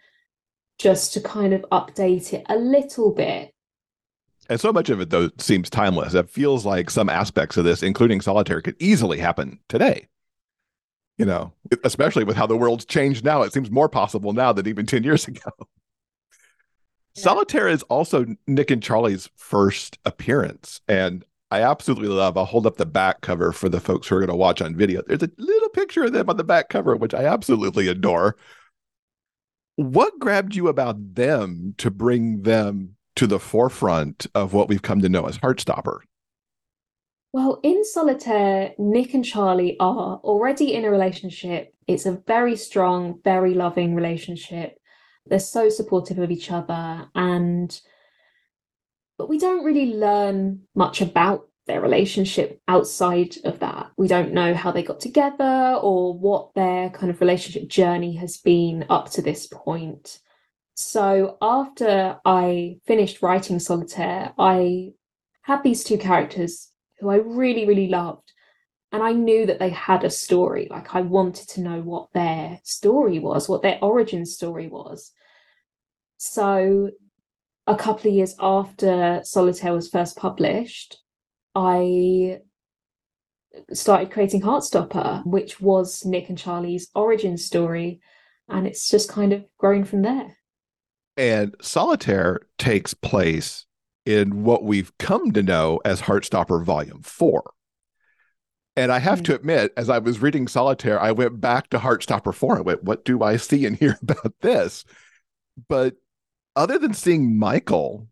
just 0.79 1.13
to 1.15 1.21
kind 1.21 1.53
of 1.53 1.65
update 1.73 2.33
it 2.33 2.45
a 2.49 2.57
little 2.57 3.13
bit. 3.13 3.53
And 4.49 4.61
so 4.61 4.73
much 4.73 4.89
of 4.91 5.01
it, 5.01 5.11
though, 5.11 5.31
seems 5.39 5.71
timeless. 5.71 6.15
It 6.15 6.29
feels 6.29 6.67
like 6.67 6.91
some 6.91 7.09
aspects 7.09 7.57
of 7.57 7.65
this, 7.65 7.83
including 7.83 8.21
solitaire, 8.21 8.61
could 8.61 8.77
easily 8.81 9.19
happen 9.19 9.61
today. 9.69 10.09
You 11.19 11.27
know, 11.27 11.53
especially 11.85 12.25
with 12.25 12.37
how 12.37 12.47
the 12.47 12.57
world's 12.57 12.87
changed 12.87 13.25
now, 13.25 13.43
it 13.43 13.53
seems 13.53 13.71
more 13.71 13.89
possible 13.89 14.33
now 14.33 14.53
than 14.53 14.67
even 14.67 14.87
10 14.87 15.05
years 15.05 15.29
ago. 15.29 15.51
Yeah. 15.59 17.23
Solitaire 17.23 17.69
is 17.69 17.83
also 17.85 18.27
Nick 18.47 18.71
and 18.71 18.83
Charlie's 18.83 19.29
first 19.37 19.99
appearance. 20.05 20.81
And 20.89 21.25
I 21.51 21.63
absolutely 21.63 22.09
love. 22.09 22.37
I'll 22.37 22.45
hold 22.45 22.67
up 22.67 22.77
the 22.77 22.87
back 22.87 23.23
cover 23.23 23.53
for 23.53 23.69
the 23.69 23.81
folks 23.81 24.07
who 24.07 24.17
are 24.17 24.21
going 24.21 24.31
to 24.31 24.37
watch 24.37 24.63
on 24.63 24.77
video. 24.77 25.03
There's 25.07 25.23
a 25.23 25.31
little 25.37 25.69
picture 25.71 26.05
of 26.05 26.13
them 26.13 26.31
on 26.31 26.37
the 26.37 26.45
back 26.45 26.69
cover, 26.69 26.95
which 26.97 27.15
I 27.15 27.25
absolutely 27.25 27.89
adore. 27.89 28.37
What 29.75 30.19
grabbed 30.21 30.55
you 30.55 30.69
about 30.69 31.15
them 31.15 31.75
to 31.79 31.91
bring 31.91 32.43
them 32.43 32.97
to 33.17 33.27
the 33.27 33.41
forefront 33.41 34.27
of 34.35 34.53
what 34.53 34.69
we've 34.69 34.83
come 34.83 35.01
to 35.01 35.09
know 35.09 35.27
as 35.27 35.39
Heartstopper? 35.39 36.01
Well, 37.33 37.61
in 37.63 37.85
Solitaire, 37.85 38.75
Nick 38.79 39.15
and 39.15 39.25
Charlie 39.25 39.77
are 39.81 40.21
already 40.23 40.75
in 40.75 40.85
a 40.85 40.91
relationship. 40.91 41.75
It's 41.87 42.07
a 42.07 42.23
very 42.27 42.57
strong, 42.57 43.21
very 43.25 43.55
loving 43.55 43.95
relationship. 43.95 44.77
They're 45.27 45.39
so 45.39 45.69
supportive 45.69 46.19
of 46.19 46.31
each 46.31 46.51
other 46.51 47.09
and 47.15 47.81
but 49.21 49.29
we 49.29 49.39
don't 49.39 49.67
really 49.67 49.93
learn 49.93 50.63
much 50.75 51.03
about 51.03 51.47
their 51.67 51.83
relationship 51.83 52.59
outside 52.69 53.37
of 53.45 53.59
that. 53.59 53.91
We 53.99 54.09
don't 54.09 54.33
know 54.33 54.55
how 54.55 54.73
they 54.73 54.83
got 54.83 54.99
together 54.99 55.79
or 55.83 56.15
what 56.15 56.55
their 56.55 56.89
kind 56.89 57.11
of 57.11 57.21
relationship 57.21 57.69
journey 57.69 58.17
has 58.17 58.39
been 58.39 58.87
up 58.89 59.11
to 59.11 59.21
this 59.21 59.47
point. 59.47 60.21
So 60.73 61.37
after 61.43 62.19
I 62.25 62.79
finished 62.87 63.21
writing 63.21 63.59
Solitaire, 63.59 64.33
I 64.39 64.93
had 65.43 65.63
these 65.63 65.85
two 65.85 65.99
characters 65.99 66.71
who 66.99 67.11
I 67.11 67.17
really, 67.17 67.67
really 67.67 67.89
loved. 67.89 68.33
And 68.91 69.03
I 69.03 69.13
knew 69.13 69.45
that 69.45 69.59
they 69.59 69.69
had 69.69 70.03
a 70.03 70.09
story. 70.09 70.67
Like 70.71 70.95
I 70.95 71.03
wanted 71.03 71.47
to 71.51 71.61
know 71.61 71.83
what 71.83 72.11
their 72.15 72.59
story 72.65 73.19
was, 73.19 73.51
what 73.51 73.61
their 73.61 73.79
origin 73.83 74.25
story 74.25 74.69
was. 74.69 75.13
So 76.17 76.91
a 77.67 77.77
couple 77.77 78.11
of 78.11 78.15
years 78.17 78.35
after 78.41 79.21
Solitaire 79.25 79.75
was 79.75 79.89
first 79.89 80.17
published, 80.17 80.99
I 81.55 82.41
started 83.73 84.11
creating 84.11 84.43
Heartstopper, 84.43 85.25
which 85.27 85.61
was 85.61 86.05
Nick 86.05 86.29
and 86.29 86.39
Charlie's 86.39 86.89
origin 86.95 87.37
story. 87.37 88.01
And 88.49 88.67
it's 88.67 88.89
just 88.89 89.09
kind 89.09 89.33
of 89.33 89.45
grown 89.59 89.85
from 89.85 90.03
there. 90.03 90.37
And 91.17 91.55
Solitaire 91.61 92.41
takes 92.59 92.95
place 92.95 93.67
in 94.07 94.43
what 94.43 94.65
we've 94.65 94.97
come 94.99 95.33
to 95.33 95.43
know 95.43 95.81
as 95.85 96.03
Heartstopper 96.03 96.65
Volume 96.65 97.03
4. 97.03 97.53
And 98.77 98.91
I 98.91 98.99
have 98.99 99.19
mm-hmm. 99.19 99.25
to 99.25 99.35
admit, 99.35 99.73
as 99.77 99.91
I 99.91 99.99
was 99.99 100.23
reading 100.23 100.49
Solitaire, 100.49 101.01
I 101.01 101.13
went 101.13 101.41
back 101.41 101.71
to 101.71 101.79
Heartstopper 101.79 102.35
4 102.35 102.57
and 102.57 102.65
went, 102.65 102.85
what 102.85 103.05
do 103.05 103.23
I 103.23 103.37
see 103.37 103.67
and 103.67 103.77
hear 103.77 103.99
about 104.03 104.35
this? 104.41 104.85
But 105.69 105.97
other 106.57 106.79
than 106.79 106.95
seeing 106.95 107.39
Michael, 107.39 108.09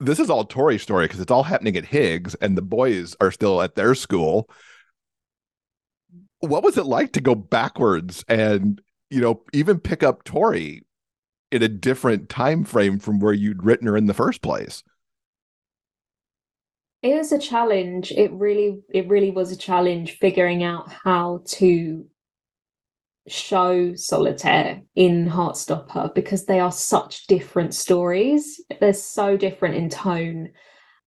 this 0.00 0.18
is 0.18 0.28
all 0.28 0.44
Tori's 0.44 0.82
story 0.82 1.06
because 1.06 1.20
it's 1.20 1.30
all 1.30 1.42
happening 1.42 1.76
at 1.76 1.86
Higgs 1.86 2.34
and 2.36 2.56
the 2.56 2.62
boys 2.62 3.16
are 3.20 3.30
still 3.30 3.62
at 3.62 3.74
their 3.74 3.94
school. 3.94 4.50
What 6.40 6.62
was 6.62 6.76
it 6.76 6.84
like 6.84 7.12
to 7.12 7.20
go 7.20 7.34
backwards 7.34 8.24
and, 8.28 8.80
you 9.10 9.20
know, 9.20 9.42
even 9.52 9.80
pick 9.80 10.02
up 10.02 10.24
Tori 10.24 10.84
in 11.50 11.62
a 11.62 11.68
different 11.68 12.28
time 12.28 12.64
frame 12.64 12.98
from 12.98 13.20
where 13.20 13.32
you'd 13.32 13.64
written 13.64 13.86
her 13.86 13.96
in 13.96 14.06
the 14.06 14.14
first 14.14 14.42
place? 14.42 14.82
It 17.02 17.16
was 17.16 17.32
a 17.32 17.38
challenge. 17.38 18.12
It 18.12 18.32
really, 18.32 18.80
it 18.92 19.08
really 19.08 19.30
was 19.30 19.52
a 19.52 19.56
challenge 19.56 20.18
figuring 20.18 20.62
out 20.62 20.90
how 20.90 21.42
to 21.46 22.06
show 23.28 23.94
solitaire 23.94 24.82
in 24.94 25.28
heartstopper 25.28 26.14
because 26.14 26.46
they 26.46 26.60
are 26.60 26.72
such 26.72 27.26
different 27.26 27.74
stories. 27.74 28.60
They're 28.80 28.92
so 28.94 29.36
different 29.36 29.74
in 29.74 29.88
tone. 29.90 30.50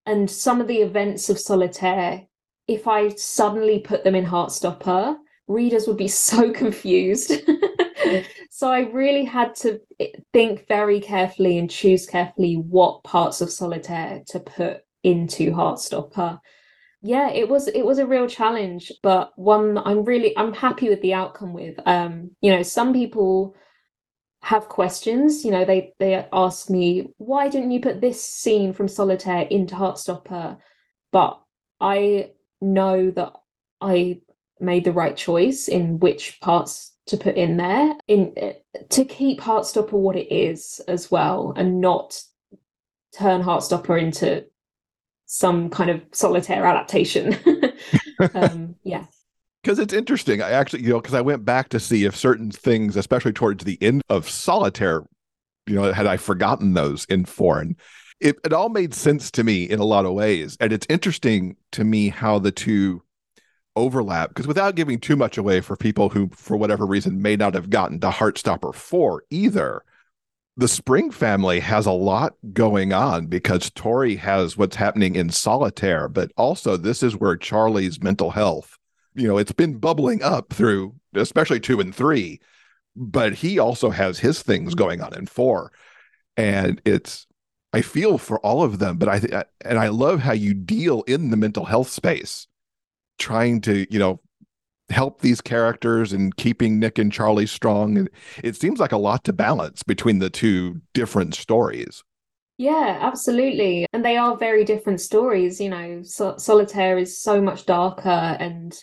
And 0.05 0.29
some 0.29 0.61
of 0.61 0.67
the 0.67 0.79
events 0.79 1.29
of 1.29 1.39
solitaire 1.39 2.25
if 2.69 2.87
i 2.87 3.09
suddenly 3.09 3.79
put 3.79 4.03
them 4.03 4.13
in 4.13 4.25
heartstopper 4.25 5.17
readers 5.47 5.87
would 5.87 5.97
be 5.97 6.07
so 6.29 6.51
confused. 6.51 7.33
So 8.51 8.69
i 8.69 8.81
really 8.81 9.23
had 9.23 9.55
to 9.57 9.79
think 10.33 10.67
very 10.67 10.99
carefully 10.99 11.57
and 11.57 11.69
choose 11.69 12.05
carefully 12.05 12.55
what 12.55 13.03
parts 13.03 13.39
of 13.41 13.51
solitaire 13.51 14.21
to 14.27 14.39
put 14.39 14.81
into 15.03 15.51
heartstopper 15.51 16.39
yeah 17.01 17.29
it 17.29 17.47
was 17.47 17.67
it 17.67 17.85
was 17.85 17.99
a 17.99 18.05
real 18.05 18.27
challenge 18.27 18.91
but 19.01 19.31
one 19.37 19.77
i'm 19.79 20.03
really 20.03 20.37
i'm 20.37 20.53
happy 20.53 20.89
with 20.89 21.01
the 21.01 21.13
outcome 21.13 21.53
with. 21.53 21.79
Um 21.85 22.31
you 22.41 22.51
know 22.51 22.63
some 22.63 22.93
people 22.93 23.55
have 24.41 24.69
questions 24.69 25.43
you 25.43 25.51
know 25.51 25.65
they 25.65 25.93
they 25.99 26.25
ask 26.31 26.69
me 26.69 27.07
why 27.17 27.49
didn't 27.49 27.71
you 27.71 27.81
put 27.81 28.01
this 28.01 28.23
scene 28.23 28.73
from 28.73 28.87
solitaire 28.87 29.43
into 29.43 29.75
heartstopper? 29.75 30.57
But 31.11 31.39
i 31.79 32.31
know 32.61 33.11
that 33.11 33.33
i 33.81 34.19
made 34.59 34.83
the 34.83 34.91
right 34.91 35.15
choice 35.15 35.69
in 35.69 35.99
which 35.99 36.39
parts 36.41 36.93
to 37.05 37.15
put 37.17 37.35
in 37.35 37.57
there 37.57 37.93
in 38.07 38.35
to 38.89 39.05
keep 39.05 39.39
heartstopper 39.39 39.93
what 39.93 40.15
it 40.17 40.33
is 40.33 40.81
as 40.87 41.09
well 41.09 41.53
and 41.55 41.79
not 41.79 42.21
turn 43.17 43.41
heartstopper 43.41 43.99
into 44.01 44.45
some 45.31 45.69
kind 45.69 45.91
of 45.91 46.01
solitaire 46.11 46.65
adaptation. 46.65 47.37
um, 48.33 48.75
yeah. 48.83 49.05
Because 49.61 49.77
it's 49.77 49.93
interesting. 49.93 50.41
I 50.41 50.49
actually, 50.49 50.81
you 50.81 50.89
know, 50.89 50.99
because 50.99 51.13
I 51.13 51.21
went 51.21 51.45
back 51.45 51.69
to 51.69 51.79
see 51.79 52.05
if 52.05 52.15
certain 52.15 52.49
things, 52.49 52.95
especially 52.95 53.33
towards 53.33 53.63
the 53.63 53.77
end 53.79 54.01
of 54.09 54.27
solitaire, 54.27 55.03
you 55.67 55.75
know, 55.75 55.93
had 55.93 56.07
I 56.07 56.17
forgotten 56.17 56.73
those 56.73 57.05
in 57.05 57.25
foreign. 57.25 57.77
It, 58.19 58.37
it 58.43 58.53
all 58.53 58.69
made 58.69 58.95
sense 58.95 59.29
to 59.31 59.43
me 59.43 59.65
in 59.65 59.79
a 59.79 59.85
lot 59.85 60.05
of 60.05 60.13
ways. 60.13 60.57
And 60.59 60.73
it's 60.73 60.87
interesting 60.89 61.57
to 61.73 61.83
me 61.83 62.09
how 62.09 62.39
the 62.39 62.51
two 62.51 63.03
overlap 63.75 64.29
because 64.29 64.47
without 64.47 64.75
giving 64.75 64.99
too 64.99 65.15
much 65.15 65.37
away 65.37 65.61
for 65.61 65.77
people 65.77 66.09
who 66.09 66.27
for 66.33 66.57
whatever 66.57 66.87
reason 66.87 67.21
may 67.21 67.35
not 67.35 67.53
have 67.53 67.69
gotten 67.69 67.99
to 67.99 68.09
heartstopper 68.09 68.73
4 68.73 69.23
either 69.29 69.83
the 70.59 70.67
Spring 70.67 71.09
family 71.09 71.61
has 71.61 71.85
a 71.85 71.91
lot 71.91 72.33
going 72.51 72.91
on 72.91 73.27
because 73.27 73.71
Tori 73.71 74.17
has 74.17 74.57
what's 74.57 74.75
happening 74.75 75.15
in 75.15 75.29
solitaire, 75.29 76.09
but 76.09 76.33
also 76.35 76.75
this 76.75 77.01
is 77.01 77.15
where 77.15 77.37
Charlie's 77.37 78.03
mental 78.03 78.31
health, 78.31 78.77
you 79.15 79.25
know, 79.25 79.37
it's 79.37 79.53
been 79.53 79.77
bubbling 79.77 80.21
up 80.21 80.51
through 80.51 80.95
especially 81.15 81.61
two 81.61 81.79
and 81.79 81.95
three, 81.95 82.41
but 82.93 83.35
he 83.35 83.57
also 83.57 83.89
has 83.89 84.19
his 84.19 84.41
things 84.41 84.75
going 84.75 84.99
on 84.99 85.13
in 85.13 85.27
four. 85.27 85.71
And 86.35 86.81
it's, 86.83 87.25
I 87.71 87.81
feel 87.81 88.17
for 88.17 88.37
all 88.41 88.61
of 88.61 88.79
them, 88.79 88.97
but 88.97 89.07
I, 89.07 89.45
and 89.63 89.79
I 89.79 89.87
love 89.87 90.19
how 90.19 90.33
you 90.33 90.53
deal 90.53 91.03
in 91.03 91.29
the 91.29 91.37
mental 91.37 91.63
health 91.63 91.89
space, 91.89 92.47
trying 93.17 93.61
to, 93.61 93.87
you 93.89 93.97
know, 93.97 94.19
help 94.89 95.21
these 95.21 95.41
characters 95.41 96.13
and 96.13 96.35
keeping 96.35 96.79
Nick 96.79 96.97
and 96.97 97.11
Charlie 97.11 97.45
strong. 97.45 97.97
And 97.97 98.09
it 98.43 98.55
seems 98.55 98.79
like 98.79 98.91
a 98.91 98.97
lot 98.97 99.23
to 99.25 99.33
balance 99.33 99.83
between 99.83 100.19
the 100.19 100.29
two 100.29 100.81
different 100.93 101.35
stories. 101.35 102.03
Yeah, 102.57 102.97
absolutely. 102.99 103.87
And 103.93 104.03
they 104.03 104.17
are 104.17 104.35
very 104.35 104.65
different 104.65 104.99
stories. 104.99 105.61
You 105.61 105.69
know, 105.69 106.01
so- 106.03 106.37
Solitaire 106.37 106.97
is 106.97 107.21
so 107.21 107.41
much 107.41 107.65
darker 107.65 108.09
and 108.09 108.77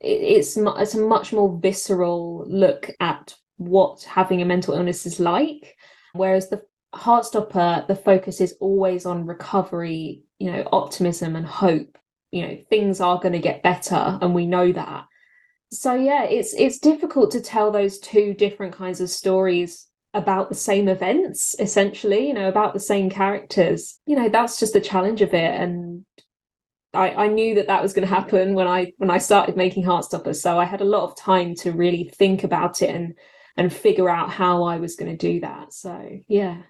it's 0.00 0.56
it's 0.56 0.94
a 0.94 1.00
much 1.00 1.32
more 1.32 1.58
visceral 1.60 2.44
look 2.46 2.90
at 3.00 3.34
what 3.56 4.02
having 4.04 4.40
a 4.42 4.44
mental 4.44 4.74
illness 4.74 5.06
is 5.06 5.18
like. 5.18 5.76
Whereas 6.12 6.48
the 6.48 6.62
Heartstopper, 6.94 7.86
the 7.86 7.96
focus 7.96 8.40
is 8.40 8.56
always 8.60 9.04
on 9.04 9.26
recovery, 9.26 10.22
you 10.38 10.50
know, 10.50 10.66
optimism 10.72 11.36
and 11.36 11.46
hope. 11.46 11.98
You 12.30 12.46
know, 12.46 12.58
things 12.70 13.00
are 13.00 13.18
going 13.18 13.32
to 13.32 13.38
get 13.38 13.62
better, 13.62 14.18
and 14.20 14.34
we 14.34 14.46
know 14.46 14.70
that 14.72 15.07
so 15.70 15.94
yeah 15.94 16.24
it's 16.24 16.54
it's 16.54 16.78
difficult 16.78 17.30
to 17.30 17.40
tell 17.40 17.70
those 17.70 17.98
two 17.98 18.34
different 18.34 18.74
kinds 18.74 19.00
of 19.00 19.10
stories 19.10 19.86
about 20.14 20.48
the 20.48 20.54
same 20.54 20.88
events 20.88 21.54
essentially 21.58 22.28
you 22.28 22.34
know 22.34 22.48
about 22.48 22.72
the 22.72 22.80
same 22.80 23.10
characters 23.10 24.00
you 24.06 24.16
know 24.16 24.28
that's 24.28 24.58
just 24.58 24.72
the 24.72 24.80
challenge 24.80 25.20
of 25.20 25.34
it 25.34 25.60
and 25.60 26.04
I, 26.94 27.10
I 27.10 27.28
knew 27.28 27.54
that 27.56 27.66
that 27.66 27.82
was 27.82 27.92
going 27.92 28.06
to 28.06 28.14
happen 28.14 28.54
when 28.54 28.66
I 28.66 28.92
when 28.96 29.10
I 29.10 29.18
started 29.18 29.56
making 29.56 29.84
Heartstopper, 29.84 30.34
so 30.34 30.58
I 30.58 30.64
had 30.64 30.80
a 30.80 30.86
lot 30.86 31.04
of 31.04 31.16
time 31.16 31.54
to 31.56 31.72
really 31.72 32.10
think 32.16 32.44
about 32.44 32.80
it 32.82 32.94
and 32.94 33.14
and 33.56 33.72
figure 33.72 34.08
out 34.08 34.30
how 34.30 34.62
I 34.62 34.78
was 34.78 34.96
going 34.96 35.10
to 35.10 35.16
do 35.16 35.40
that. 35.40 35.72
So 35.74 36.20
yeah, 36.28 36.62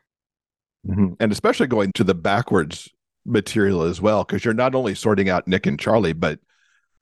mm-hmm. 0.87 1.13
and 1.21 1.31
especially 1.31 1.69
going 1.69 1.93
to 1.93 2.05
the 2.05 2.15
backwards 2.15 2.89
material 3.25 3.83
as 3.83 4.01
well, 4.01 4.25
because 4.25 4.45
you're 4.45 4.55
not 4.55 4.75
only 4.75 4.95
sorting 4.95 5.29
out 5.29 5.47
Nick 5.47 5.67
and 5.67 5.79
Charlie, 5.79 6.15
but 6.15 6.41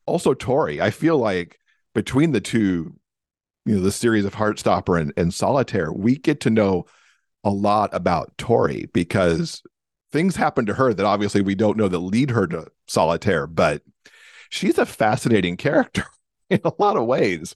also 0.04 0.34
Tori. 0.34 0.82
I 0.82 0.90
feel 0.90 1.16
like 1.16 1.58
between 1.96 2.30
the 2.30 2.40
two, 2.40 2.94
you 3.64 3.74
know, 3.74 3.80
the 3.80 3.90
series 3.90 4.24
of 4.24 4.34
Heartstopper 4.34 5.00
and, 5.00 5.12
and 5.16 5.34
Solitaire, 5.34 5.92
we 5.92 6.16
get 6.16 6.40
to 6.42 6.50
know 6.50 6.86
a 7.42 7.50
lot 7.50 7.90
about 7.92 8.38
Tori 8.38 8.88
because 8.92 9.62
things 10.12 10.36
happen 10.36 10.66
to 10.66 10.74
her 10.74 10.94
that 10.94 11.06
obviously 11.06 11.40
we 11.40 11.56
don't 11.56 11.76
know 11.76 11.88
that 11.88 11.98
lead 11.98 12.30
her 12.30 12.46
to 12.46 12.68
Solitaire, 12.86 13.48
but 13.48 13.82
she's 14.50 14.78
a 14.78 14.86
fascinating 14.86 15.56
character. 15.56 16.04
in 16.50 16.60
a 16.64 16.72
lot 16.78 16.96
of 16.96 17.06
ways. 17.06 17.54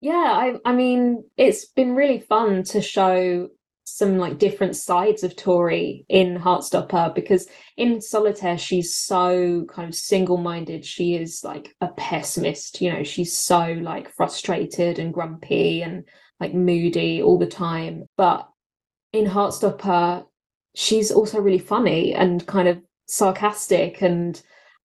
Yeah, 0.00 0.12
I 0.14 0.54
I 0.64 0.72
mean, 0.72 1.24
it's 1.36 1.66
been 1.66 1.94
really 1.94 2.20
fun 2.20 2.62
to 2.64 2.80
show 2.80 3.48
some 3.96 4.18
like 4.18 4.38
different 4.38 4.76
sides 4.76 5.22
of 5.22 5.36
Tori 5.36 6.04
in 6.08 6.38
Heartstopper 6.38 7.14
because 7.14 7.48
in 7.76 8.00
Solitaire 8.00 8.58
she's 8.58 8.94
so 8.94 9.66
kind 9.70 9.88
of 9.88 9.94
single-minded. 9.94 10.84
She 10.84 11.14
is 11.14 11.42
like 11.44 11.74
a 11.80 11.88
pessimist, 11.88 12.80
you 12.80 12.92
know, 12.92 13.02
she's 13.02 13.36
so 13.36 13.78
like 13.82 14.14
frustrated 14.14 14.98
and 14.98 15.12
grumpy 15.12 15.82
and 15.82 16.04
like 16.40 16.54
moody 16.54 17.22
all 17.22 17.38
the 17.38 17.46
time. 17.46 18.04
But 18.16 18.48
in 19.12 19.26
Heartstopper, 19.26 20.24
she's 20.74 21.10
also 21.10 21.40
really 21.40 21.58
funny 21.58 22.14
and 22.14 22.46
kind 22.46 22.68
of 22.68 22.80
sarcastic 23.06 24.02
and 24.02 24.40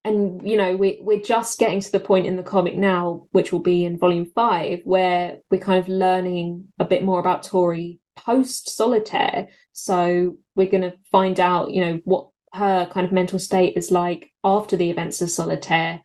and 0.05 0.47
you 0.47 0.57
know 0.57 0.75
we 0.75 0.97
we're 1.01 1.21
just 1.21 1.59
getting 1.59 1.79
to 1.79 1.91
the 1.91 1.99
point 1.99 2.25
in 2.25 2.35
the 2.35 2.43
comic 2.43 2.75
now 2.75 3.25
which 3.31 3.51
will 3.51 3.59
be 3.59 3.85
in 3.85 3.97
volume 3.97 4.25
5 4.25 4.79
where 4.83 5.37
we're 5.49 5.59
kind 5.59 5.79
of 5.79 5.87
learning 5.87 6.65
a 6.79 6.85
bit 6.85 7.03
more 7.03 7.19
about 7.19 7.43
Tori 7.43 7.99
post 8.15 8.75
solitaire 8.75 9.47
so 9.71 10.37
we're 10.55 10.69
going 10.69 10.83
to 10.83 10.93
find 11.11 11.39
out 11.39 11.71
you 11.71 11.81
know 11.83 11.99
what 12.05 12.27
her 12.53 12.85
kind 12.85 13.05
of 13.05 13.11
mental 13.11 13.39
state 13.39 13.75
is 13.75 13.91
like 13.91 14.31
after 14.43 14.75
the 14.75 14.89
events 14.89 15.21
of 15.21 15.29
solitaire 15.29 16.01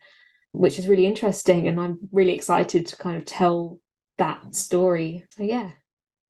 which 0.51 0.79
is 0.79 0.87
really 0.87 1.05
interesting 1.05 1.67
and 1.67 1.79
I'm 1.79 1.99
really 2.11 2.33
excited 2.33 2.87
to 2.87 2.97
kind 2.97 3.17
of 3.17 3.25
tell 3.25 3.79
that 4.17 4.53
story 4.53 5.25
so 5.29 5.43
yeah 5.43 5.71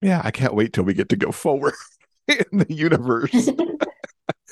yeah 0.01 0.21
i 0.23 0.29
can't 0.29 0.53
wait 0.53 0.73
till 0.73 0.83
we 0.83 0.93
get 0.93 1.09
to 1.09 1.15
go 1.15 1.31
forward 1.31 1.73
in 2.27 2.59
the 2.59 2.71
universe 2.71 3.49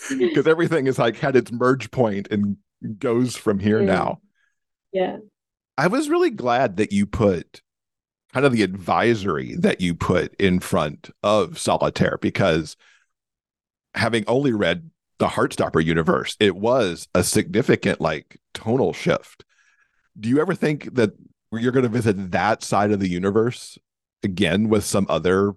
because 0.18 0.48
everything 0.48 0.88
is 0.88 1.00
like 1.00 1.18
had 1.18 1.36
its 1.36 1.52
merge 1.52 1.92
point 1.92 2.28
and 2.32 2.58
goes 3.00 3.36
from 3.36 3.60
here 3.60 3.80
yeah. 3.80 3.86
now. 3.86 4.22
Yeah. 4.92 5.18
I 5.78 5.88
was 5.88 6.10
really 6.10 6.32
glad 6.32 6.78
that 6.78 6.92
you 6.92 7.06
put 7.06 7.62
kind 8.38 8.46
of 8.46 8.53
the 8.53 8.62
advisory 8.62 9.56
that 9.56 9.82
you 9.82 9.96
put 9.96 10.32
in 10.36 10.60
front 10.60 11.10
of 11.24 11.58
Solitaire 11.58 12.20
because 12.22 12.77
having 13.96 14.24
only 14.27 14.53
read 14.53 14.91
the 15.17 15.25
Heartstopper 15.25 15.84
universe, 15.84 16.38
it 16.39 16.56
was 16.56 17.08
a 17.15 17.24
significant 17.24 18.00
like 18.00 18.39
tonal 18.53 18.94
shift. 18.94 19.44
Do 20.20 20.29
you 20.29 20.39
ever 20.39 20.53
think 20.53 20.94
that 20.94 21.13
you're 21.51 21.72
going 21.72 21.82
to 21.82 21.89
visit 21.89 22.29
that 22.29 22.62
side 22.62 22.91
of 22.91 23.00
the 23.00 23.10
universe 23.10 23.79
again 24.22 24.70
with 24.70 24.84
some 24.84 25.08
other 25.10 25.53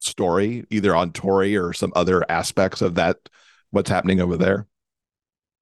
story, 0.00 0.66
either 0.68 0.94
on 0.94 1.12
Tori 1.12 1.56
or 1.56 1.72
some 1.72 1.94
other 1.96 2.30
aspects 2.30 2.82
of 2.82 2.96
that, 2.96 3.16
what's 3.70 3.88
happening 3.88 4.20
over 4.20 4.36
there? 4.36 4.66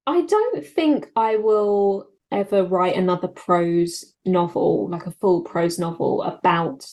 I 0.05 0.23
don't 0.23 0.65
think 0.65 1.11
I 1.15 1.37
will 1.37 2.09
ever 2.29 2.65
write 2.65 2.97
another 2.97 3.29
prose 3.29 4.10
novel, 4.25 4.89
like 4.89 5.05
a 5.05 5.11
full 5.11 5.43
prose 5.43 5.79
novel 5.79 6.21
about 6.23 6.85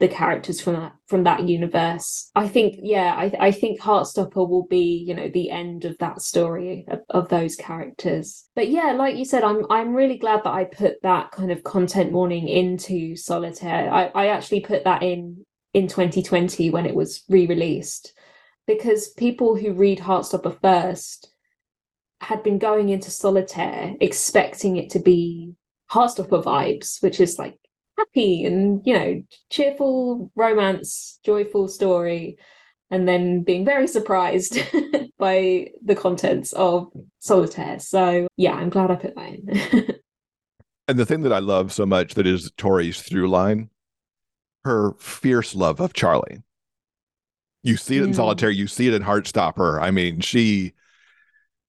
the 0.00 0.08
characters 0.08 0.60
from 0.60 0.74
that 0.74 0.92
from 1.06 1.24
that 1.24 1.48
universe. 1.48 2.30
I 2.34 2.48
think, 2.48 2.76
yeah, 2.82 3.14
I, 3.16 3.32
I 3.38 3.50
think 3.52 3.80
Heartstopper 3.80 4.48
will 4.48 4.66
be, 4.66 5.04
you 5.06 5.14
know, 5.14 5.28
the 5.28 5.50
end 5.50 5.84
of 5.84 5.96
that 5.98 6.20
story 6.20 6.84
of, 6.88 7.00
of 7.10 7.28
those 7.28 7.54
characters. 7.56 8.44
But 8.56 8.68
yeah, 8.68 8.92
like 8.92 9.16
you 9.16 9.24
said, 9.24 9.44
I'm 9.44 9.64
I'm 9.70 9.94
really 9.94 10.18
glad 10.18 10.42
that 10.44 10.52
I 10.52 10.64
put 10.64 11.00
that 11.02 11.30
kind 11.30 11.52
of 11.52 11.62
content 11.62 12.12
warning 12.12 12.48
into 12.48 13.16
Solitaire. 13.16 13.92
I, 13.92 14.10
I 14.14 14.26
actually 14.28 14.60
put 14.60 14.84
that 14.84 15.02
in 15.02 15.44
in 15.72 15.88
2020 15.88 16.70
when 16.70 16.86
it 16.86 16.94
was 16.94 17.24
re-released 17.28 18.12
because 18.66 19.08
people 19.08 19.56
who 19.56 19.72
read 19.72 19.98
Heartstopper 19.98 20.60
first 20.60 21.30
had 22.20 22.42
been 22.42 22.58
going 22.58 22.88
into 22.88 23.10
solitaire 23.10 23.94
expecting 24.00 24.76
it 24.76 24.90
to 24.90 24.98
be 24.98 25.54
Heartstopper 25.94 26.42
vibes, 26.42 27.00
which 27.02 27.20
is 27.20 27.38
like 27.38 27.56
happy 27.96 28.44
and 28.44 28.82
you 28.84 28.94
know 28.94 29.22
cheerful 29.50 30.32
romance, 30.34 31.20
joyful 31.24 31.68
story, 31.68 32.36
and 32.90 33.06
then 33.06 33.42
being 33.44 33.64
very 33.64 33.86
surprised 33.86 34.58
by 35.18 35.68
the 35.84 35.94
contents 35.94 36.52
of 36.54 36.88
solitaire. 37.20 37.78
So 37.78 38.26
yeah, 38.36 38.54
I'm 38.54 38.70
glad 38.70 38.90
I 38.90 38.96
put 38.96 39.14
that 39.14 39.34
in. 39.34 39.94
and 40.88 40.98
the 40.98 41.06
thing 41.06 41.22
that 41.22 41.32
I 41.32 41.38
love 41.38 41.72
so 41.72 41.86
much 41.86 42.14
that 42.14 42.26
is 42.26 42.50
Tori's 42.56 43.00
through 43.00 43.30
line, 43.30 43.70
her 44.64 44.94
fierce 44.98 45.54
love 45.54 45.80
of 45.80 45.92
Charlie. 45.92 46.42
You 47.62 47.76
see 47.76 47.98
it 47.98 48.02
in 48.02 48.10
mm. 48.10 48.16
solitaire, 48.16 48.50
you 48.50 48.66
see 48.66 48.88
it 48.88 48.94
in 48.94 49.02
Heartstopper. 49.02 49.80
I 49.80 49.92
mean, 49.92 50.20
she 50.20 50.74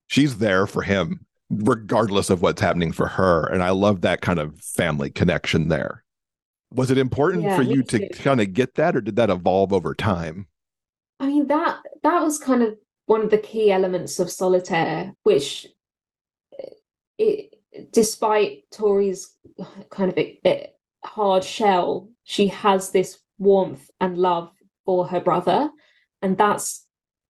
she's 0.08 0.38
there 0.38 0.66
for 0.66 0.82
him 0.82 1.25
regardless 1.50 2.30
of 2.30 2.42
what's 2.42 2.60
happening 2.60 2.92
for 2.92 3.06
her. 3.06 3.46
And 3.46 3.62
i 3.62 3.70
love 3.70 4.00
that 4.00 4.20
kind 4.20 4.38
of 4.38 4.60
family 4.60 5.10
connection 5.10 5.68
there. 5.68 6.04
Was 6.72 6.90
it 6.90 6.98
important 6.98 7.44
yeah, 7.44 7.56
for 7.56 7.62
you 7.62 7.82
to 7.84 8.08
kind 8.08 8.40
of 8.40 8.52
get 8.52 8.74
that 8.74 8.96
or 8.96 9.00
did 9.00 9.16
that 9.16 9.30
evolve 9.30 9.72
over 9.72 9.94
time? 9.94 10.48
I 11.20 11.26
mean 11.26 11.46
that 11.46 11.78
that 12.02 12.22
was 12.22 12.38
kind 12.38 12.62
of 12.62 12.76
one 13.06 13.22
of 13.22 13.30
the 13.30 13.38
key 13.38 13.70
elements 13.70 14.18
of 14.18 14.30
solitaire 14.30 15.14
which 15.22 15.66
eh, 16.58 16.64
it 17.18 17.54
despite 17.92 18.64
tori's 18.70 19.34
kind 19.90 20.10
of 20.10 20.18
a, 20.18 20.38
a 20.44 20.70
hard 21.04 21.44
shell 21.44 22.08
she 22.24 22.48
has 22.48 22.90
this 22.90 23.18
warmth 23.38 23.90
and 24.00 24.18
love 24.18 24.50
for 24.84 25.06
her 25.06 25.20
brother 25.20 25.70
and 26.22 26.36
that's 26.36 26.86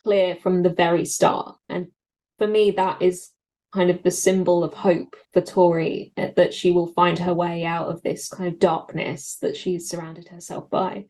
clear 0.07 0.37
from 0.37 0.63
the 0.63 0.71
very 0.71 1.05
start. 1.05 1.57
And 1.69 1.89
for 2.39 2.47
me, 2.47 2.71
that 2.73 3.03
is 3.03 3.31
kind 3.77 3.91
of 3.91 4.03
the 4.03 4.11
symbol 4.11 4.65
of 4.65 4.73
hope 4.73 5.17
for 5.35 5.43
Tori 5.43 6.15
uh, 6.17 6.29
that 6.37 6.55
she 6.55 6.71
will 6.71 6.87
find 6.87 7.19
her 7.19 7.35
way 7.35 7.67
out 7.67 7.89
of 7.89 8.03
this 8.03 8.27
kind 8.27 8.49
of 8.49 8.59
darkness 8.59 9.37
that 9.43 9.55
she's 9.55 9.91
surrounded 9.91 10.29
herself 10.29 10.71
by. 10.71 11.05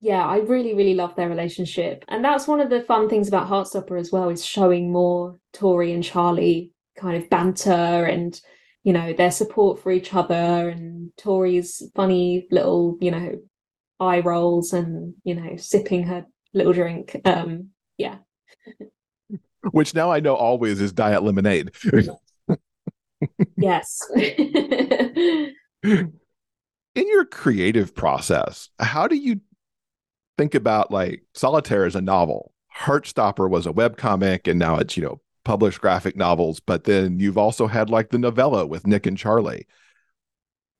Yeah, 0.00 0.24
I 0.24 0.36
really, 0.36 0.72
really 0.72 0.94
love 0.94 1.16
their 1.16 1.28
relationship. 1.28 2.04
And 2.06 2.24
that's 2.24 2.46
one 2.46 2.60
of 2.60 2.70
the 2.70 2.82
fun 2.82 3.08
things 3.08 3.26
about 3.26 3.48
Heartstopper 3.48 3.98
as 3.98 4.12
well, 4.12 4.28
is 4.28 4.46
showing 4.46 4.92
more 4.92 5.36
Tori 5.52 5.92
and 5.92 6.04
Charlie 6.04 6.70
kind 6.96 7.20
of 7.20 7.28
banter 7.28 8.04
and, 8.06 8.40
you 8.84 8.92
know, 8.92 9.12
their 9.12 9.32
support 9.32 9.82
for 9.82 9.90
each 9.90 10.14
other 10.14 10.68
and 10.68 11.10
Tori's 11.16 11.82
funny 11.96 12.46
little, 12.52 12.98
you 13.00 13.10
know, 13.10 13.32
eye 13.98 14.20
rolls 14.20 14.72
and, 14.72 15.14
you 15.24 15.34
know, 15.34 15.56
sipping 15.56 16.04
her 16.04 16.24
little 16.54 16.72
drink. 16.72 17.20
Um, 17.24 17.70
yeah. 17.98 18.18
which 19.72 19.94
now 19.94 20.10
I 20.10 20.20
know 20.20 20.34
always 20.34 20.80
is 20.80 20.92
diet 20.92 21.22
lemonade. 21.22 21.72
yes. 23.56 24.00
In 25.82 26.04
your 26.94 27.24
creative 27.24 27.94
process, 27.94 28.68
how 28.78 29.06
do 29.06 29.16
you 29.16 29.40
think 30.38 30.54
about 30.54 30.90
like 30.90 31.22
Solitaire 31.34 31.84
as 31.84 31.94
a 31.94 32.00
novel? 32.00 32.52
Heartstopper 32.76 33.48
was 33.48 33.66
a 33.66 33.72
web 33.72 33.96
comic 33.96 34.46
and 34.48 34.58
now 34.58 34.76
it's, 34.76 34.96
you 34.96 35.02
know, 35.02 35.20
published 35.44 35.80
graphic 35.80 36.16
novels, 36.16 36.60
but 36.60 36.84
then 36.84 37.18
you've 37.18 37.38
also 37.38 37.66
had 37.66 37.90
like 37.90 38.10
the 38.10 38.18
novella 38.18 38.66
with 38.66 38.86
Nick 38.86 39.06
and 39.06 39.18
Charlie. 39.18 39.66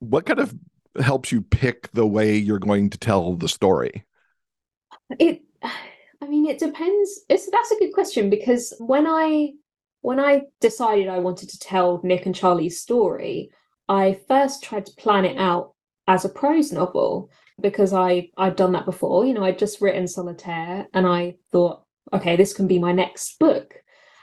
What 0.01 0.27
kind 0.27 0.38
of 0.38 0.55
helps 1.01 1.31
you 1.31 1.43
pick 1.43 1.90
the 1.93 2.07
way 2.07 2.37
you're 2.37 2.59
going 2.59 2.90
to 2.90 2.99
tell 2.99 3.35
the 3.35 3.49
story? 3.49 4.05
It 5.19 5.43
I 6.22 6.26
mean, 6.26 6.46
it 6.46 6.59
depends. 6.59 7.20
It's 7.28 7.50
that's 7.50 7.70
a 7.70 7.78
good 7.78 7.92
question 7.92 8.30
because 8.30 8.74
when 8.78 9.06
I 9.06 9.52
when 10.02 10.20
I 10.20 10.42
decided 10.61 11.09
I 11.09 11.18
wanted 11.18 11.48
to 11.50 11.59
tell 11.59 12.00
Nick 12.02 12.26
and 12.26 12.35
Charlie's 12.35 12.80
story, 12.80 13.50
I 13.88 14.18
first 14.28 14.62
tried 14.62 14.87
to 14.87 14.92
plan 14.96 15.24
it 15.24 15.38
out 15.38 15.74
as 16.06 16.24
a 16.24 16.28
prose 16.28 16.72
novel 16.72 17.30
because 17.61 17.92
I 17.92 18.30
I'd 18.37 18.56
done 18.56 18.72
that 18.72 18.87
before. 18.87 19.24
You 19.24 19.35
know, 19.35 19.44
I'd 19.44 19.59
just 19.59 19.80
written 19.80 20.06
Solitaire, 20.06 20.87
and 20.92 21.06
I 21.06 21.37
thought, 21.52 21.83
okay, 22.12 22.37
this 22.37 22.52
can 22.52 22.66
be 22.66 22.78
my 22.78 22.92
next 22.92 23.38
book. 23.38 23.74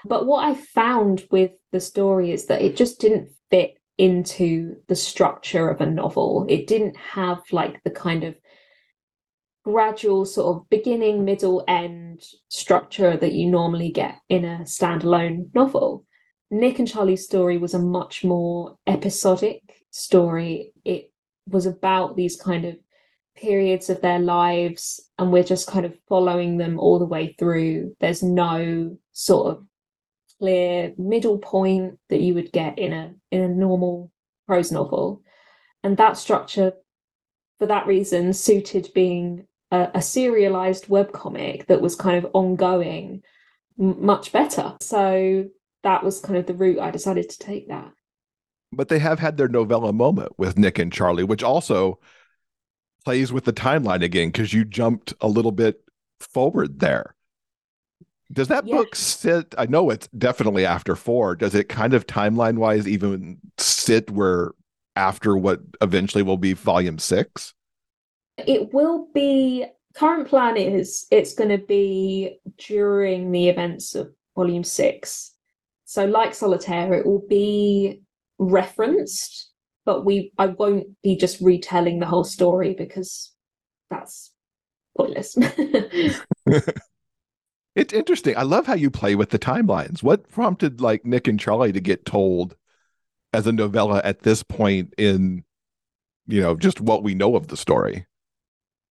But 0.05 0.25
what 0.25 0.45
I 0.45 0.55
found 0.55 1.25
with 1.31 1.51
the 1.71 1.79
story 1.79 2.31
is 2.31 2.45
that 2.45 2.61
it 2.61 2.75
just 2.75 2.99
didn't 2.99 3.29
fit 3.49 3.77
into 3.97 4.75
the 4.87 4.95
structure 4.95 5.69
of 5.69 5.81
a 5.81 5.85
novel. 5.85 6.45
It 6.47 6.67
didn't 6.67 6.95
have 6.97 7.41
like 7.51 7.83
the 7.83 7.89
kind 7.89 8.23
of 8.23 8.35
gradual 9.67 10.23
sort 10.23 10.55
of 10.55 10.69
beginning, 10.69 11.25
middle, 11.25 11.61
end 11.67 12.23
structure 12.47 13.17
that 13.17 13.33
you 13.33 13.45
normally 13.51 13.91
get 13.91 14.15
in 14.29 14.45
a 14.45 14.59
standalone 14.59 15.53
novel. 15.53 16.05
Nick 16.49 16.79
and 16.79 16.87
Charlie's 16.87 17.25
story 17.25 17.57
was 17.57 17.73
a 17.73 17.79
much 17.79 18.23
more 18.23 18.77
episodic 18.87 19.61
story. 19.91 20.71
It 20.85 21.11
was 21.49 21.65
about 21.65 22.15
these 22.15 22.41
kind 22.41 22.63
of 22.63 22.77
periods 23.35 23.89
of 23.89 23.99
their 23.99 24.19
lives, 24.19 25.01
and 25.19 25.33
we're 25.33 25.43
just 25.43 25.67
kind 25.67 25.85
of 25.85 25.99
following 26.07 26.57
them 26.57 26.79
all 26.79 26.97
the 26.97 27.05
way 27.05 27.35
through. 27.37 27.93
There's 27.99 28.23
no 28.23 28.97
sort 29.11 29.47
of 29.47 29.65
clear 30.39 30.93
middle 30.97 31.39
point 31.39 31.99
that 32.07 32.21
you 32.21 32.33
would 32.35 32.53
get 32.53 32.79
in 32.79 32.93
a 32.93 33.13
in 33.31 33.41
a 33.41 33.49
normal 33.49 34.13
prose 34.47 34.71
novel. 34.71 35.23
And 35.83 35.97
that 35.97 36.15
structure 36.15 36.71
for 37.59 37.65
that 37.65 37.85
reason 37.85 38.31
suited 38.31 38.87
being 38.95 39.45
a, 39.71 39.89
a 39.95 40.01
serialized 40.01 40.87
webcomic 40.87 41.67
that 41.67 41.81
was 41.81 41.95
kind 41.95 42.17
of 42.23 42.31
ongoing 42.33 43.23
m- 43.79 44.05
much 44.05 44.31
better. 44.31 44.75
So 44.81 45.45
that 45.83 46.03
was 46.03 46.19
kind 46.19 46.37
of 46.37 46.45
the 46.45 46.53
route 46.53 46.79
I 46.79 46.91
decided 46.91 47.29
to 47.29 47.37
take 47.39 47.67
that. 47.69 47.91
But 48.71 48.89
they 48.89 48.99
have 48.99 49.19
had 49.19 49.37
their 49.37 49.47
novella 49.47 49.93
moment 49.93 50.33
with 50.37 50.57
Nick 50.57 50.77
and 50.79 50.91
Charlie, 50.91 51.23
which 51.23 51.43
also 51.43 51.99
plays 53.05 53.31
with 53.31 53.45
the 53.45 53.53
timeline 53.53 54.03
again 54.03 54.29
because 54.29 54.53
you 54.53 54.65
jumped 54.65 55.13
a 55.21 55.27
little 55.27 55.53
bit 55.53 55.81
forward 56.19 56.79
there. 56.79 57.15
Does 58.31 58.49
that 58.49 58.67
Yeah. 58.67 58.75
book 58.77 58.95
sit? 58.95 59.55
I 59.57 59.67
know 59.67 59.89
it's 59.89 60.09
definitely 60.09 60.65
after 60.65 60.95
four. 60.97 61.35
Does 61.35 61.55
it 61.55 61.69
kind 61.69 61.93
of 61.93 62.05
timeline 62.07 62.57
wise 62.57 62.85
even 62.87 63.37
sit 63.57 64.11
where 64.11 64.51
after 64.97 65.37
what 65.37 65.61
eventually 65.81 66.23
will 66.23 66.37
be 66.37 66.51
volume 66.51 66.99
six? 66.99 67.53
It 68.37 68.73
will 68.73 69.07
be 69.13 69.65
current 69.95 70.27
plan 70.27 70.57
is 70.57 71.07
it's 71.09 71.33
going 71.33 71.49
to 71.49 71.65
be 71.65 72.39
during 72.57 73.31
the 73.31 73.49
events 73.49 73.95
of 73.95 74.11
volume 74.35 74.63
six. 74.63 75.33
So, 75.85 76.05
like 76.05 76.35
Solitaire, 76.35 76.93
it 76.93 77.05
will 77.05 77.23
be 77.27 78.01
referenced, 78.37 79.51
but 79.85 80.05
we 80.05 80.31
I 80.37 80.47
won't 80.47 80.87
be 81.01 81.15
just 81.15 81.41
retelling 81.41 81.99
the 81.99 82.05
whole 82.05 82.23
story 82.23 82.75
because 82.77 83.33
that's 83.89 84.31
pointless. 84.95 85.37
It's 87.77 87.93
interesting. 87.93 88.35
I 88.35 88.41
love 88.41 88.65
how 88.65 88.73
you 88.73 88.89
play 88.89 89.13
with 89.13 89.29
the 89.29 89.37
timelines. 89.37 90.01
What 90.01 90.27
prompted 90.31 90.81
like 90.81 91.05
Nick 91.05 91.27
and 91.27 91.39
Charlie 91.39 91.71
to 91.71 91.79
get 91.79 92.07
told 92.07 92.55
as 93.33 93.45
a 93.45 93.51
novella 93.51 94.01
at 94.03 94.23
this 94.23 94.41
point 94.41 94.95
in, 94.97 95.43
you 96.25 96.41
know, 96.41 96.55
just 96.55 96.81
what 96.81 97.03
we 97.03 97.13
know 97.13 97.35
of 97.35 97.49
the 97.49 97.55
story? 97.55 98.07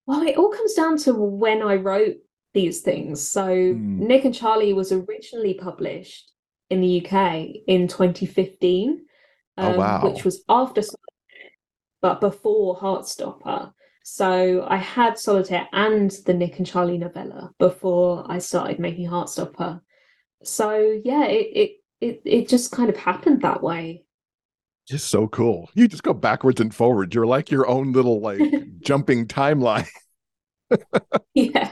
Well, 0.07 0.21
it 0.21 0.37
all 0.37 0.49
comes 0.49 0.73
down 0.73 0.97
to 0.99 1.13
when 1.13 1.61
I 1.61 1.75
wrote 1.75 2.17
these 2.53 2.81
things. 2.81 3.25
So, 3.27 3.45
Hmm. 3.73 3.99
Nick 4.07 4.25
and 4.25 4.33
Charlie 4.35 4.73
was 4.73 4.91
originally 4.91 5.55
published 5.55 6.31
in 6.69 6.81
the 6.81 6.87
UK 7.05 7.63
in 7.67 7.87
2015, 7.87 9.05
Oh, 9.57 9.71
um, 9.71 9.77
wow. 9.77 10.01
which 10.03 10.23
was 10.25 10.43
after 10.49 10.81
Solitaire, 10.81 11.51
but 12.01 12.19
before 12.21 12.77
Heartstopper. 12.77 13.73
So, 14.03 14.65
I 14.67 14.77
had 14.77 15.17
Solitaire 15.17 15.67
and 15.73 16.11
the 16.25 16.33
Nick 16.33 16.57
and 16.59 16.67
Charlie 16.67 16.97
novella 16.97 17.51
before 17.59 18.25
I 18.29 18.37
started 18.39 18.79
making 18.79 19.09
Heartstopper. 19.09 19.81
So, 20.43 21.01
yeah, 21.03 21.25
it 21.25 21.47
it 21.55 21.71
it, 22.01 22.21
it 22.25 22.47
just 22.47 22.71
kind 22.71 22.89
of 22.89 22.97
happened 22.97 23.41
that 23.41 23.63
way. 23.63 24.04
Just 24.87 25.09
so 25.09 25.27
cool. 25.27 25.69
You 25.73 25.87
just 25.87 26.03
go 26.03 26.13
backwards 26.13 26.61
and 26.61 26.73
forwards. 26.73 27.15
You're 27.15 27.25
like 27.25 27.49
your 27.49 27.67
own 27.67 27.91
little 27.91 28.19
like 28.21 28.39
jumping 28.81 29.27
timeline. 29.27 29.87
yeah. 31.33 31.71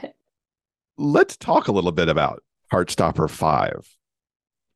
Let's 0.96 1.36
talk 1.36 1.68
a 1.68 1.72
little 1.72 1.92
bit 1.92 2.08
about 2.08 2.42
Heartstopper 2.72 3.30
5. 3.30 3.96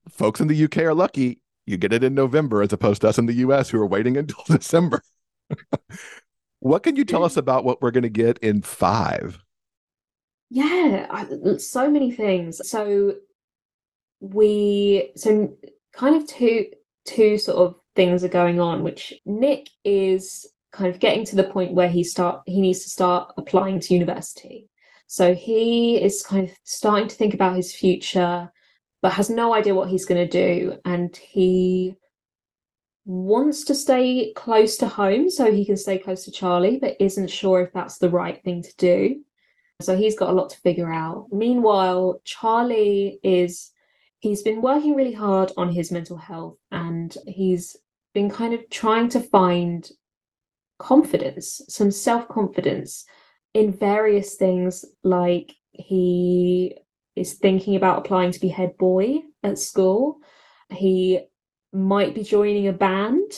Folks 0.09 0.41
in 0.41 0.49
the 0.49 0.65
UK 0.65 0.79
are 0.79 0.95
lucky. 0.95 1.41
You 1.67 1.77
get 1.77 1.93
it 1.93 2.05
in 2.05 2.15
November 2.15 2.63
as 2.63 2.73
opposed 2.73 3.03
to 3.03 3.09
us 3.09 3.19
in 3.19 3.27
the 3.27 3.35
US 3.35 3.71
who 3.71 3.81
are 3.81 3.87
waiting 3.87 4.17
until 4.19 4.45
December. 4.47 5.03
what 6.61 6.83
can 6.83 6.97
you 6.97 7.05
tell 7.05 7.25
us 7.25 7.35
mm. 7.35 7.39
about 7.39 7.65
what 7.65 7.83
we're 7.83 7.91
going 7.91 8.03
to 8.03 8.09
get 8.09 8.39
in 8.39 8.63
5? 8.63 9.43
Yeah, 10.51 11.07
I, 11.11 11.57
so 11.59 11.91
many 11.91 12.11
things. 12.11 12.67
So 12.69 13.17
we 14.21 15.13
so 15.17 15.55
kind 15.93 16.17
of 16.17 16.27
two 16.27 16.67
two 17.05 17.39
sort 17.39 17.59
of 17.59 17.75
things 17.99 18.23
are 18.23 18.29
going 18.29 18.61
on, 18.61 18.85
which 18.85 19.13
Nick 19.27 19.69
is 19.83 20.47
kind 20.71 20.89
of 20.89 21.01
getting 21.01 21.25
to 21.25 21.35
the 21.35 21.43
point 21.43 21.75
where 21.75 21.89
he 21.89 22.05
start 22.05 22.43
he 22.47 22.61
needs 22.61 22.85
to 22.85 22.91
start 22.91 23.33
applying 23.37 23.81
to 23.81 23.95
university. 23.95 24.69
So 25.09 25.35
he 25.35 26.01
is 26.01 26.23
kind 26.23 26.49
of 26.49 26.57
starting 26.63 27.09
to 27.09 27.17
think 27.17 27.35
about 27.35 27.57
his 27.57 27.75
future, 27.75 28.53
but 29.03 29.15
has 29.15 29.29
no 29.29 29.53
idea 29.53 29.75
what 29.75 29.89
he's 29.89 30.05
going 30.05 30.29
to 30.29 30.47
do, 30.47 30.79
and 30.85 31.17
he 31.17 31.97
wants 33.05 33.65
to 33.65 33.75
stay 33.75 34.33
close 34.35 34.77
to 34.77 34.87
home 34.87 35.29
so 35.29 35.51
he 35.51 35.65
can 35.65 35.77
stay 35.77 35.99
close 35.99 36.25
to 36.27 36.31
Charlie, 36.31 36.79
but 36.79 36.97
isn't 37.01 37.31
sure 37.31 37.63
if 37.63 37.73
that's 37.73 37.99
the 37.99 38.11
right 38.11 38.41
thing 38.45 38.63
to 38.63 38.77
do. 38.77 39.25
So 39.81 39.97
he's 39.97 40.17
got 40.17 40.31
a 40.31 40.33
lot 40.33 40.51
to 40.51 40.59
figure 40.59 40.93
out. 40.93 41.27
Meanwhile, 41.33 42.21
Charlie 42.25 43.19
is 43.25 43.73
he's 44.21 44.43
been 44.43 44.63
working 44.63 44.95
really 44.95 45.13
hard 45.13 45.51
on 45.57 45.73
his 45.73 45.91
mental 45.91 46.17
health 46.17 46.59
and 46.71 47.17
he's 47.27 47.77
been 48.19 48.29
kind 48.29 48.53
of 48.53 48.69
trying 48.69 49.09
to 49.09 49.21
find 49.21 49.89
confidence, 50.81 51.61
some 51.69 51.93
self-confidence 51.93 53.05
in 53.55 53.73
various 53.73 54.35
things 54.35 54.85
like 55.05 55.55
he 55.71 56.77
is 57.15 57.35
thinking 57.35 57.77
about 57.77 57.99
applying 57.99 58.33
to 58.33 58.41
be 58.41 58.49
head 58.49 58.77
boy 58.77 59.19
at 59.45 59.57
school. 59.57 60.19
He 60.69 61.21
might 61.73 62.13
be 62.13 62.25
joining 62.25 62.67
a 62.67 62.73
band 62.73 63.31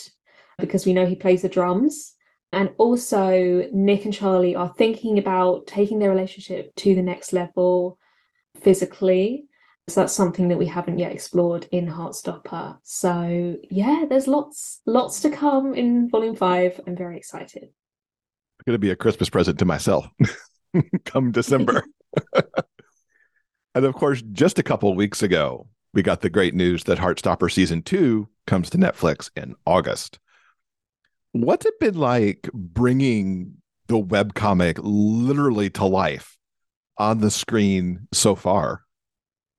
because 0.58 0.86
we 0.86 0.94
know 0.94 1.04
he 1.04 1.14
plays 1.14 1.42
the 1.42 1.50
drums. 1.50 2.14
And 2.50 2.70
also, 2.78 3.68
Nick 3.74 4.06
and 4.06 4.14
Charlie 4.14 4.56
are 4.56 4.72
thinking 4.78 5.18
about 5.18 5.66
taking 5.66 5.98
their 5.98 6.08
relationship 6.08 6.74
to 6.76 6.94
the 6.94 7.02
next 7.02 7.34
level 7.34 7.98
physically. 8.62 9.44
So 9.88 10.00
that's 10.00 10.12
something 10.12 10.48
that 10.48 10.58
we 10.58 10.66
haven't 10.66 10.98
yet 10.98 11.12
explored 11.12 11.66
in 11.72 11.86
Heartstopper. 11.86 12.78
So 12.82 13.56
yeah, 13.70 14.04
there's 14.08 14.28
lots, 14.28 14.80
lots 14.86 15.20
to 15.22 15.30
come 15.30 15.74
in 15.74 16.08
Volume 16.08 16.36
Five. 16.36 16.80
I'm 16.86 16.96
very 16.96 17.16
excited. 17.16 17.64
It's 17.64 18.64
going 18.66 18.74
to 18.74 18.78
be 18.78 18.90
a 18.90 18.96
Christmas 18.96 19.30
present 19.30 19.58
to 19.58 19.64
myself 19.64 20.06
come 21.04 21.32
December. 21.32 21.82
and 23.74 23.84
of 23.84 23.94
course, 23.94 24.22
just 24.32 24.58
a 24.58 24.62
couple 24.62 24.90
of 24.90 24.96
weeks 24.96 25.22
ago, 25.22 25.66
we 25.92 26.02
got 26.02 26.20
the 26.20 26.30
great 26.30 26.54
news 26.54 26.84
that 26.84 26.98
Heartstopper 26.98 27.50
season 27.50 27.82
two 27.82 28.28
comes 28.46 28.70
to 28.70 28.78
Netflix 28.78 29.30
in 29.36 29.54
August. 29.66 30.18
What's 31.32 31.66
it 31.66 31.78
been 31.80 31.94
like 31.94 32.48
bringing 32.52 33.54
the 33.86 34.00
webcomic 34.00 34.78
literally 34.82 35.70
to 35.70 35.84
life 35.84 36.36
on 36.98 37.20
the 37.20 37.30
screen 37.30 38.08
so 38.12 38.34
far? 38.34 38.82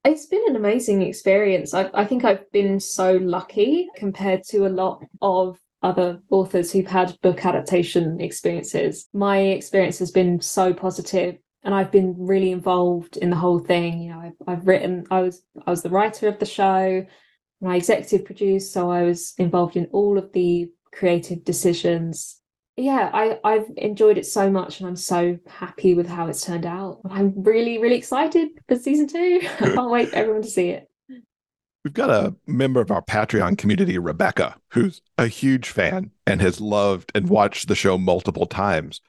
It's 0.04 0.26
been 0.26 0.44
an 0.48 0.56
amazing 0.56 1.04
experience. 1.04 1.74
I, 1.74 1.90
I 1.94 2.06
think 2.06 2.26
I've 2.26 2.52
been 2.52 2.80
so 2.80 3.14
lucky 3.18 3.88
compared 3.96 4.44
to 4.46 4.66
a 4.66 4.70
lot 4.70 5.04
of 5.22 5.60
other 5.84 6.20
authors 6.32 6.72
who've 6.72 6.88
had 6.88 7.18
book 7.22 7.46
adaptation 7.46 8.20
experiences. 8.20 9.08
My 9.14 9.38
experience 9.40 10.00
has 10.00 10.12
been 10.12 10.42
so 10.42 10.74
positive 10.74 11.38
and 11.64 11.76
I've 11.76 11.92
been 11.92 12.16
really 12.18 12.52
involved 12.52 13.18
in 13.18 13.30
the 13.30 13.36
whole 13.36 13.60
thing. 13.60 14.02
You 14.02 14.12
know, 14.12 14.20
I've, 14.20 14.48
I've 14.48 14.68
written, 14.68 15.06
I 15.12 15.22
was, 15.22 15.44
I 15.68 15.70
was 15.70 15.84
the 15.84 15.90
writer 15.92 16.28
of 16.28 16.40
the 16.40 16.46
show, 16.48 17.06
my 17.62 17.76
executive 17.76 18.26
produced, 18.26 18.74
so 18.74 18.90
I 18.90 19.04
was 19.04 19.36
involved 19.38 19.76
in 19.76 19.86
all 19.92 20.18
of 20.18 20.32
the 20.34 20.72
creative 20.92 21.44
decisions. 21.44 22.41
Yeah, 22.82 23.12
I, 23.14 23.38
I've 23.44 23.72
enjoyed 23.78 24.18
it 24.18 24.26
so 24.26 24.50
much 24.50 24.80
and 24.80 24.90
I'm 24.90 24.96
so 24.96 25.38
happy 25.48 25.94
with 25.94 26.08
how 26.08 26.28
it's 26.28 26.42
turned 26.42 26.66
out. 26.66 27.00
I'm 27.08 27.32
really, 27.36 27.78
really 27.78 27.96
excited 27.96 28.50
for 28.68 28.76
season 28.76 29.08
two. 29.08 29.42
I 29.60 29.70
can't 29.70 29.92
wait 29.92 30.10
for 30.10 30.16
everyone 30.16 30.42
to 30.42 30.50
see 30.50 30.70
it. 30.70 30.90
We've 31.84 31.94
got 31.94 32.10
a 32.10 32.36
member 32.48 32.82
of 32.82 32.90
our 32.90 33.04
Patreon 33.04 33.60
community, 33.60 34.00
Rebecca, 34.00 34.56
who's 34.72 35.04
a 35.20 35.28
huge 35.28 35.70
fan 35.70 36.10
and 36.26 36.42
has 36.42 36.60
loved 36.60 37.12
and 37.14 37.30
watched 37.30 37.68
the 37.68 37.76
show 37.76 38.00
multiple 38.00 38.48
times, 38.48 39.00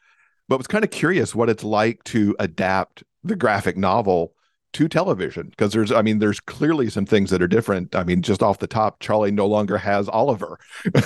but 0.51 0.59
was 0.59 0.67
kind 0.67 0.85
of 0.85 0.91
curious 0.91 1.35
what 1.35 1.49
it's 1.49 1.65
like 1.65 2.05
to 2.05 2.37
adapt 2.39 3.05
the 3.25 3.37
graphic 3.37 3.79
novel 3.79 4.35
to 4.75 4.87
television. 4.87 5.49
Because 5.49 5.73
there's, 5.73 5.93
I 5.93 6.03
mean, 6.03 6.19
there's 6.19 6.41
clearly 6.41 6.91
some 6.91 7.07
things 7.07 7.31
that 7.31 7.41
are 7.41 7.49
different. 7.49 7.95
I 7.95 8.05
mean, 8.05 8.21
just 8.21 8.43
off 8.43 8.59
the 8.59 8.67
top, 8.67 9.01
Charlie 9.01 9.31
no 9.31 9.47
longer 9.47 9.79
has 9.79 10.11
Oliver 10.11 10.59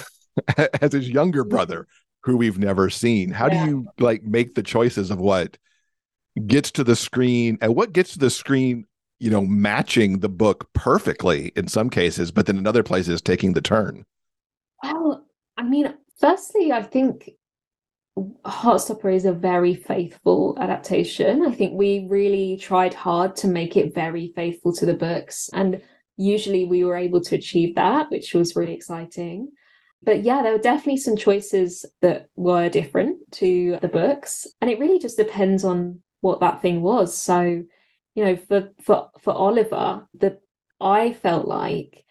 as 0.57 0.93
his 0.93 1.09
younger 1.09 1.45
brother, 1.45 1.87
who 2.27 2.37
we've 2.37 2.59
never 2.59 2.91
seen. 2.91 3.31
How 3.31 3.47
Yeah. 3.47 3.65
do 3.65 3.71
you 3.71 3.89
like 3.99 4.25
make 4.25 4.55
the 4.55 4.63
choices 4.63 5.11
of 5.11 5.19
what 5.19 5.57
gets 6.47 6.71
to 6.73 6.85
the 6.85 6.97
screen 6.97 7.57
and 7.63 7.75
what 7.75 7.93
gets 7.93 8.13
to 8.13 8.19
the 8.19 8.31
screen 8.31 8.85
you 9.19 9.31
know, 9.31 9.41
matching 9.41 10.19
the 10.19 10.29
book 10.29 10.71
perfectly 10.75 11.51
in 11.57 11.69
some 11.69 11.89
cases, 11.89 12.31
but 12.31 12.45
then 12.45 12.59
in 12.59 12.67
other 12.67 12.83
places 12.83 13.23
taking 13.23 13.55
the 13.55 13.63
turn. 13.63 14.05
Well, 14.83 15.25
I 15.57 15.63
mean, 15.63 15.95
firstly, 16.21 16.71
I 16.71 16.83
think 16.83 17.31
Heartstopper 18.45 19.15
is 19.15 19.25
a 19.25 19.33
very 19.33 19.75
faithful 19.75 20.57
adaptation. 20.61 21.47
I 21.47 21.53
think 21.53 21.75
we 21.75 22.07
really 22.09 22.59
tried 22.59 22.95
hard 22.95 23.37
to 23.37 23.49
make 23.49 23.77
it 23.77 23.95
very 23.95 24.33
faithful 24.35 24.75
to 24.75 24.87
the 24.87 24.95
books, 24.95 25.49
and 25.53 25.81
usually 26.17 26.65
we 26.65 26.85
were 26.85 26.97
able 26.97 27.21
to 27.23 27.37
achieve 27.37 27.75
that, 27.77 28.11
which 28.11 28.35
was 28.35 28.57
really 28.57 28.75
exciting. 28.75 29.49
But 30.03 30.23
yeah, 30.23 30.43
there 30.43 30.53
were 30.53 30.59
definitely 30.59 30.99
some 30.99 31.17
choices 31.17 31.85
that 32.01 32.29
were 32.37 32.69
different 32.69 33.19
to 33.33 33.79
the 33.81 33.89
books, 33.89 34.47
and 34.61 34.71
it 34.71 34.79
really 34.79 34.99
just 34.99 35.17
depends 35.17 35.65
on 35.65 36.01
what 36.21 36.41
that 36.41 36.63
thing 36.63 36.83
was. 36.83 37.17
So, 37.17 37.65
you 38.15 38.25
know, 38.25 38.37
for 38.37 38.71
for 38.83 39.11
for 39.21 39.33
Oliver, 39.33 40.07
the 40.15 40.39
I 40.81 41.13
felt 41.13 41.49
like 41.49 42.05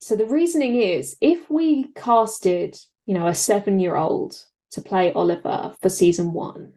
so 0.00 0.16
the 0.16 0.26
reasoning 0.26 0.76
is 0.76 1.16
if 1.20 1.50
we 1.50 1.92
casted, 1.94 2.78
you 3.04 3.14
know, 3.14 3.26
a 3.26 3.34
seven-year-old 3.34 4.34
to 4.72 4.80
play 4.80 5.12
Oliver 5.12 5.74
for 5.82 5.88
season 5.90 6.32
one, 6.32 6.72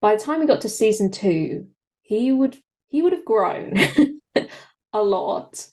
by 0.00 0.14
the 0.14 0.22
time 0.22 0.40
we 0.40 0.46
got 0.46 0.60
to 0.60 0.68
season 0.68 1.10
two, 1.10 1.66
he 2.02 2.32
would 2.32 2.58
he 2.88 3.02
would 3.02 3.12
have 3.12 3.24
grown 3.24 3.74
a 4.92 5.02
lot. 5.02 5.66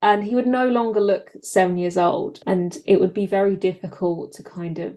And 0.00 0.22
he 0.22 0.34
would 0.34 0.46
no 0.46 0.68
longer 0.68 1.00
look 1.00 1.30
seven 1.42 1.76
years 1.76 1.96
old 1.96 2.40
and 2.46 2.78
it 2.86 3.00
would 3.00 3.12
be 3.12 3.26
very 3.26 3.56
difficult 3.56 4.32
to 4.32 4.42
kind 4.42 4.78
of 4.78 4.96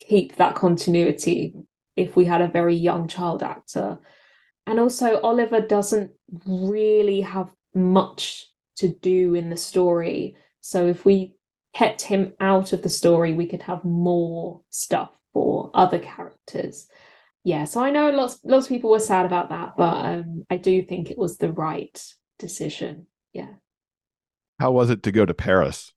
keep 0.00 0.36
that 0.36 0.54
continuity 0.54 1.54
if 1.96 2.16
we 2.16 2.24
had 2.24 2.40
a 2.40 2.48
very 2.48 2.74
young 2.74 3.08
child 3.08 3.42
actor. 3.42 3.98
And 4.66 4.80
also 4.80 5.20
oliver 5.20 5.60
doesn't 5.60 6.12
really 6.46 7.20
have 7.20 7.50
much 7.74 8.46
to 8.76 8.88
do 8.88 9.34
in 9.34 9.50
the 9.50 9.56
story. 9.56 10.36
So 10.60 10.86
if 10.86 11.04
we 11.04 11.34
kept 11.74 12.00
him 12.02 12.32
out 12.40 12.72
of 12.72 12.82
the 12.82 12.88
story 12.88 13.34
we 13.34 13.46
could 13.46 13.62
have 13.62 13.84
more 13.84 14.62
stuff 14.70 15.10
for 15.34 15.70
other 15.74 15.98
characters. 15.98 16.88
Yeah 17.44 17.64
so 17.64 17.82
i 17.82 17.90
know 17.90 18.10
lots 18.10 18.40
lots 18.44 18.66
of 18.66 18.70
people 18.70 18.90
were 18.90 18.98
sad 18.98 19.26
about 19.26 19.50
that 19.50 19.74
but 19.76 20.04
um, 20.04 20.44
i 20.50 20.56
do 20.56 20.82
think 20.82 21.10
it 21.10 21.18
was 21.18 21.38
the 21.38 21.52
right 21.52 22.02
decision 22.38 23.06
yeah. 23.38 23.54
How 24.60 24.72
was 24.72 24.90
it 24.90 25.02
to 25.04 25.12
go 25.12 25.24
to 25.24 25.34
paris 25.34 25.92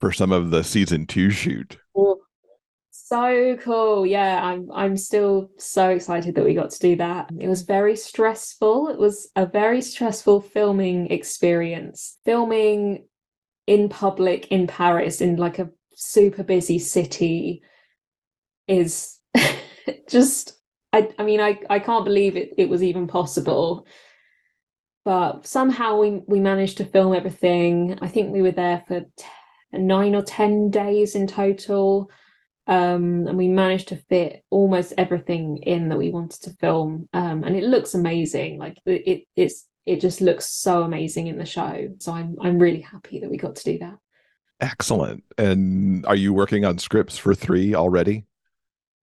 for 0.00 0.12
some 0.12 0.32
of 0.32 0.50
the 0.50 0.64
season 0.64 1.06
two 1.06 1.30
shoot? 1.30 1.78
So 2.90 3.56
cool. 3.60 4.06
Yeah 4.06 4.44
i'm 4.44 4.70
i'm 4.72 4.96
still 4.96 5.50
so 5.58 5.90
excited 5.90 6.34
that 6.34 6.44
we 6.44 6.54
got 6.54 6.70
to 6.70 6.78
do 6.78 6.96
that. 6.96 7.30
It 7.38 7.48
was 7.48 7.62
very 7.62 7.96
stressful. 7.96 8.88
It 8.88 8.98
was 8.98 9.30
a 9.36 9.46
very 9.46 9.82
stressful 9.82 10.40
filming 10.40 11.10
experience. 11.10 12.18
Filming 12.24 13.06
in 13.66 13.88
public 13.88 14.48
in 14.48 14.66
paris 14.66 15.20
in 15.20 15.36
like 15.36 15.58
a 15.58 15.70
super 15.94 16.42
busy 16.42 16.78
city 16.78 17.62
is 18.68 19.18
just 20.08 20.58
I, 20.92 21.10
I 21.18 21.24
mean 21.24 21.40
I, 21.40 21.60
I 21.70 21.78
can't 21.78 22.04
believe 22.04 22.36
it, 22.36 22.54
it 22.58 22.68
was 22.68 22.82
even 22.82 23.06
possible 23.06 23.86
but 25.04 25.46
somehow 25.46 25.98
we, 25.98 26.22
we 26.26 26.40
managed 26.40 26.78
to 26.78 26.84
film 26.84 27.14
everything. 27.14 27.98
I 28.00 28.08
think 28.08 28.32
we 28.32 28.42
were 28.42 28.52
there 28.52 28.82
for 28.88 29.00
t- 29.00 29.26
nine 29.72 30.14
or 30.14 30.22
ten 30.22 30.70
days 30.70 31.14
in 31.14 31.26
total 31.26 32.10
um, 32.66 33.26
and 33.26 33.36
we 33.36 33.48
managed 33.48 33.88
to 33.88 33.96
fit 33.96 34.42
almost 34.50 34.94
everything 34.96 35.58
in 35.58 35.90
that 35.90 35.98
we 35.98 36.10
wanted 36.10 36.42
to 36.42 36.50
film 36.54 37.08
um, 37.12 37.44
and 37.44 37.56
it 37.56 37.64
looks 37.64 37.94
amazing. 37.94 38.58
Like 38.58 38.78
it, 38.86 39.02
it 39.06 39.22
it's 39.36 39.66
it 39.84 40.00
just 40.00 40.22
looks 40.22 40.46
so 40.46 40.82
amazing 40.82 41.26
in 41.26 41.36
the 41.36 41.44
show. 41.44 41.88
So 41.98 42.12
i'm 42.12 42.36
i'm 42.40 42.58
really 42.58 42.80
happy 42.80 43.20
that 43.20 43.30
we 43.30 43.36
got 43.36 43.56
to 43.56 43.64
do 43.64 43.78
that. 43.78 43.98
Excellent. 44.60 45.24
And 45.36 46.06
are 46.06 46.16
you 46.16 46.32
working 46.32 46.64
on 46.64 46.78
scripts 46.78 47.18
for 47.18 47.34
three 47.34 47.74
already 47.74 48.24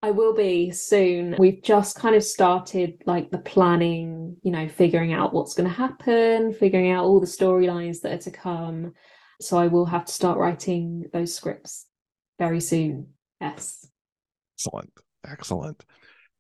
I 0.03 0.13
will 0.13 0.35
be 0.35 0.71
soon. 0.71 1.37
We've 1.39 1.63
just 1.63 1.97
kind 1.97 2.15
of 2.15 2.25
started 2.25 3.03
like 3.05 3.31
the 3.31 3.39
planning, 3.39 4.37
you 4.43 4.51
know, 4.51 4.67
figuring 4.67 5.13
out 5.13 5.35
what's 5.35 5.55
going 5.55 5.69
to 5.69 5.75
happen, 5.75 6.55
figuring 6.55 6.91
out 6.91 7.05
all 7.05 7.21
the 7.21 7.27
storylines 7.27 8.01
that 8.01 8.13
are 8.13 8.23
to 8.23 8.31
come. 8.31 8.95
So 9.43 9.59
I 9.59 9.67
will 9.67 9.85
have 9.87 10.07
to 10.07 10.13
start 10.13 10.39
writing 10.39 11.05
those 11.13 11.35
scripts 11.35 11.87
very 12.39 12.61
soon. 12.61 13.09
Yes. 13.41 13.87
Excellent. 14.57 14.93
Excellent. 15.27 15.85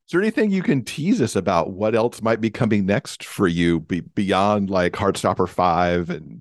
Is 0.06 0.12
there 0.12 0.22
anything 0.22 0.50
you 0.50 0.62
can 0.62 0.82
tease 0.82 1.20
us 1.20 1.36
about 1.36 1.70
what 1.70 1.94
else 1.94 2.22
might 2.22 2.40
be 2.40 2.50
coming 2.50 2.86
next 2.86 3.24
for 3.24 3.46
you 3.46 3.80
be- 3.80 4.00
beyond 4.00 4.70
like 4.70 4.94
Heartstopper 4.94 5.48
5 5.48 6.10
and 6.10 6.40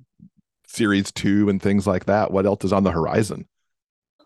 series 0.67 1.11
2 1.11 1.49
and 1.49 1.61
things 1.61 1.85
like 1.85 2.05
that? 2.05 2.31
What 2.31 2.45
else 2.45 2.63
is 2.63 2.73
on 2.73 2.83
the 2.83 2.91
horizon? 2.91 3.45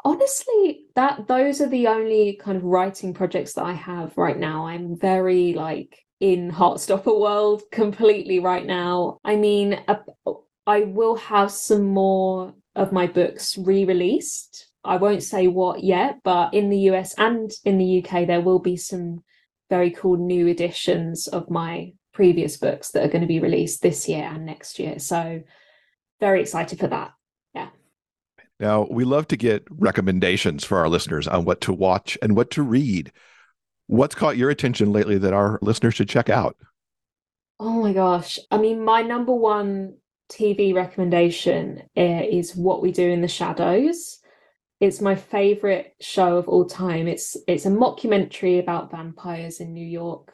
honestly 0.05 0.82
that 0.95 1.27
those 1.27 1.61
are 1.61 1.69
the 1.69 1.87
only 1.87 2.39
kind 2.41 2.57
of 2.57 2.63
writing 2.63 3.13
projects 3.13 3.53
that 3.53 3.65
i 3.65 3.73
have 3.73 4.17
right 4.17 4.37
now. 4.37 4.67
I'm 4.67 4.97
very 4.97 5.53
like 5.53 5.97
in 6.19 6.51
heartstopper 6.51 7.19
world 7.19 7.63
completely 7.71 8.39
right 8.39 8.65
now. 8.65 9.19
I 9.23 9.35
mean 9.35 9.79
i 10.65 10.81
will 10.81 11.15
have 11.15 11.51
some 11.51 11.83
more 11.85 12.53
of 12.75 12.91
my 12.91 13.07
books 13.07 13.57
re-released. 13.57 14.67
I 14.85 14.97
won't 14.97 15.23
say 15.23 15.47
what 15.47 15.83
yet 15.83 16.19
but 16.23 16.53
in 16.53 16.69
the 16.69 16.77
us 16.89 17.13
and 17.17 17.51
in 17.65 17.77
the 17.77 18.03
uk 18.03 18.27
there 18.27 18.41
will 18.41 18.59
be 18.59 18.77
some 18.77 19.23
very 19.69 19.91
cool 19.91 20.17
new 20.17 20.47
editions 20.47 21.27
of 21.27 21.49
my 21.49 21.93
previous 22.13 22.57
books 22.57 22.91
that 22.91 23.03
are 23.03 23.09
going 23.09 23.21
to 23.21 23.27
be 23.27 23.39
released 23.39 23.81
this 23.81 24.07
year 24.07 24.23
and 24.23 24.45
next 24.45 24.77
year. 24.77 24.99
So 24.99 25.41
very 26.19 26.41
excited 26.41 26.79
for 26.79 26.87
that 26.87 27.11
now, 28.63 28.87
we 28.89 29.03
love 29.03 29.27
to 29.27 29.35
get 29.35 29.67
recommendations 29.69 30.63
for 30.63 30.77
our 30.77 30.87
listeners 30.87 31.27
on 31.27 31.43
what 31.43 31.59
to 31.61 31.73
watch 31.73 32.17
and 32.21 32.33
what 32.33 32.49
to 32.51 32.63
read. 32.63 33.11
What's 33.87 34.15
caught 34.15 34.37
your 34.37 34.49
attention 34.49 34.93
lately 34.93 35.17
that 35.17 35.33
our 35.33 35.59
listeners 35.61 35.95
should 35.95 36.07
check 36.07 36.29
out? 36.29 36.55
Oh 37.59 37.81
my 37.81 37.91
gosh. 37.91 38.39
I 38.49 38.57
mean, 38.57 38.81
my 38.85 39.01
number 39.01 39.35
one 39.35 39.97
TV 40.31 40.73
recommendation 40.73 41.83
eh, 41.97 42.21
is 42.21 42.55
What 42.55 42.81
We 42.81 42.93
Do 42.93 43.05
in 43.09 43.19
the 43.19 43.27
Shadows. 43.27 44.19
It's 44.79 45.01
my 45.01 45.15
favorite 45.15 45.93
show 45.99 46.37
of 46.37 46.47
all 46.47 46.63
time. 46.63 47.09
It's 47.09 47.35
it's 47.49 47.65
a 47.65 47.69
mockumentary 47.69 48.61
about 48.61 48.91
vampires 48.91 49.59
in 49.59 49.73
New 49.73 49.85
York. 49.85 50.31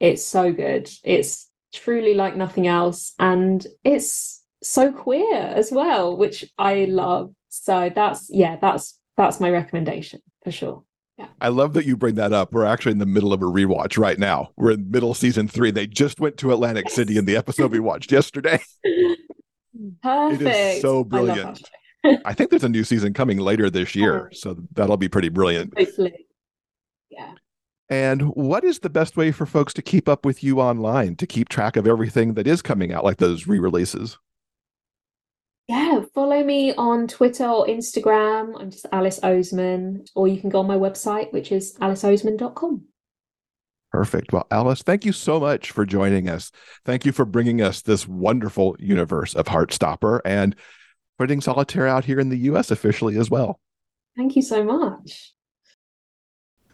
It's 0.00 0.24
so 0.24 0.50
good. 0.50 0.88
It's 1.04 1.50
truly 1.74 2.14
like 2.14 2.36
nothing 2.36 2.66
else 2.66 3.12
and 3.18 3.66
it's 3.84 4.42
so 4.62 4.92
queer 4.92 5.34
as 5.34 5.70
well, 5.70 6.16
which 6.16 6.50
I 6.56 6.86
love. 6.86 7.35
So 7.62 7.90
that's 7.94 8.28
yeah, 8.30 8.56
that's 8.56 8.98
that's 9.16 9.40
my 9.40 9.50
recommendation 9.50 10.20
for 10.44 10.50
sure. 10.50 10.84
Yeah. 11.18 11.28
I 11.40 11.48
love 11.48 11.72
that 11.72 11.86
you 11.86 11.96
bring 11.96 12.16
that 12.16 12.32
up. 12.32 12.52
We're 12.52 12.66
actually 12.66 12.92
in 12.92 12.98
the 12.98 13.06
middle 13.06 13.32
of 13.32 13.40
a 13.40 13.46
rewatch 13.46 13.96
right 13.96 14.18
now. 14.18 14.50
We're 14.56 14.72
in 14.72 14.90
middle 14.90 15.14
season 15.14 15.48
three. 15.48 15.70
They 15.70 15.86
just 15.86 16.20
went 16.20 16.36
to 16.38 16.52
Atlantic 16.52 16.90
City 16.90 17.16
in 17.16 17.24
the 17.24 17.36
episode 17.36 17.72
we 17.72 17.80
watched 17.80 18.12
yesterday. 18.12 18.60
Perfect. 20.02 20.42
It 20.42 20.46
is 20.46 20.82
so 20.82 21.04
brilliant. 21.04 21.62
I, 22.04 22.18
I, 22.26 22.32
think 22.34 22.50
there's 22.50 22.64
a 22.64 22.68
new 22.68 22.84
season 22.84 23.14
coming 23.14 23.38
later 23.38 23.70
this 23.70 23.94
year, 23.94 24.28
oh. 24.30 24.34
so 24.34 24.56
that'll 24.72 24.96
be 24.96 25.08
pretty 25.08 25.28
brilliant. 25.28 25.76
Hopefully. 25.76 26.26
Yeah. 27.10 27.32
And 27.88 28.34
what 28.34 28.64
is 28.64 28.80
the 28.80 28.90
best 28.90 29.16
way 29.16 29.32
for 29.32 29.46
folks 29.46 29.72
to 29.74 29.82
keep 29.82 30.08
up 30.08 30.24
with 30.24 30.42
you 30.42 30.60
online 30.60 31.16
to 31.16 31.26
keep 31.26 31.48
track 31.48 31.76
of 31.76 31.86
everything 31.86 32.34
that 32.34 32.46
is 32.46 32.60
coming 32.60 32.92
out, 32.92 33.04
like 33.04 33.18
those 33.18 33.46
re-releases? 33.46 34.18
Yeah, 35.68 36.02
follow 36.14 36.44
me 36.44 36.74
on 36.74 37.08
Twitter 37.08 37.46
or 37.46 37.66
Instagram. 37.66 38.60
I'm 38.60 38.70
just 38.70 38.86
Alice 38.92 39.18
Oseman, 39.20 40.08
or 40.14 40.28
you 40.28 40.40
can 40.40 40.48
go 40.48 40.60
on 40.60 40.66
my 40.68 40.76
website, 40.76 41.32
which 41.32 41.50
is 41.50 41.76
aliceoseman.com. 41.78 42.84
Perfect. 43.90 44.32
Well, 44.32 44.46
Alice, 44.50 44.82
thank 44.82 45.04
you 45.04 45.12
so 45.12 45.40
much 45.40 45.72
for 45.72 45.84
joining 45.84 46.28
us. 46.28 46.52
Thank 46.84 47.04
you 47.04 47.12
for 47.12 47.24
bringing 47.24 47.62
us 47.62 47.82
this 47.82 48.06
wonderful 48.06 48.76
universe 48.78 49.34
of 49.34 49.46
Heartstopper 49.46 50.20
and 50.24 50.54
putting 51.18 51.40
Solitaire 51.40 51.88
out 51.88 52.04
here 52.04 52.20
in 52.20 52.28
the 52.28 52.38
US 52.50 52.70
officially 52.70 53.16
as 53.16 53.30
well. 53.30 53.58
Thank 54.16 54.36
you 54.36 54.42
so 54.42 54.62
much. 54.62 55.32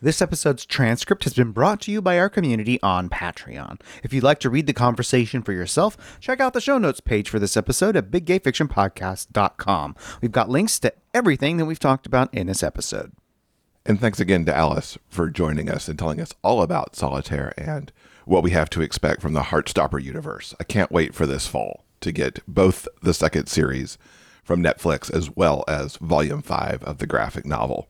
This 0.02 0.20
episode's 0.20 0.66
transcript 0.66 1.22
has 1.22 1.34
been 1.34 1.52
brought 1.52 1.82
to 1.82 1.92
you 1.92 2.02
by 2.02 2.18
our 2.18 2.28
community 2.28 2.82
on 2.82 3.08
Patreon. 3.08 3.80
If 4.02 4.12
you'd 4.12 4.24
like 4.24 4.40
to 4.40 4.50
read 4.50 4.66
the 4.66 4.72
conversation 4.72 5.42
for 5.42 5.52
yourself, 5.52 6.18
check 6.18 6.40
out 6.40 6.54
the 6.54 6.60
show 6.60 6.76
notes 6.76 6.98
page 6.98 7.30
for 7.30 7.38
this 7.38 7.56
episode 7.56 7.94
at 7.94 8.10
biggayfictionpodcast.com. 8.10 9.94
We've 10.20 10.32
got 10.32 10.48
links 10.48 10.80
to 10.80 10.92
everything 11.14 11.56
that 11.58 11.66
we've 11.66 11.78
talked 11.78 12.04
about 12.04 12.34
in 12.34 12.48
this 12.48 12.64
episode. 12.64 13.12
And 13.86 14.00
thanks 14.00 14.18
again 14.18 14.44
to 14.46 14.56
Alice 14.56 14.98
for 15.08 15.30
joining 15.30 15.70
us 15.70 15.86
and 15.86 15.96
telling 15.96 16.20
us 16.20 16.34
all 16.42 16.62
about 16.62 16.96
Solitaire 16.96 17.54
and 17.56 17.92
what 18.24 18.42
we 18.42 18.50
have 18.50 18.70
to 18.70 18.82
expect 18.82 19.22
from 19.22 19.34
the 19.34 19.42
Heartstopper 19.42 20.02
universe. 20.02 20.52
I 20.58 20.64
can't 20.64 20.90
wait 20.90 21.14
for 21.14 21.26
this 21.26 21.46
fall 21.46 21.84
to 22.00 22.10
get 22.10 22.40
both 22.48 22.88
the 23.02 23.14
second 23.14 23.46
series 23.46 23.98
from 24.42 24.64
Netflix 24.64 25.14
as 25.14 25.30
well 25.36 25.62
as 25.68 25.96
volume 25.98 26.42
5 26.42 26.82
of 26.82 26.98
the 26.98 27.06
graphic 27.06 27.46
novel. 27.46 27.88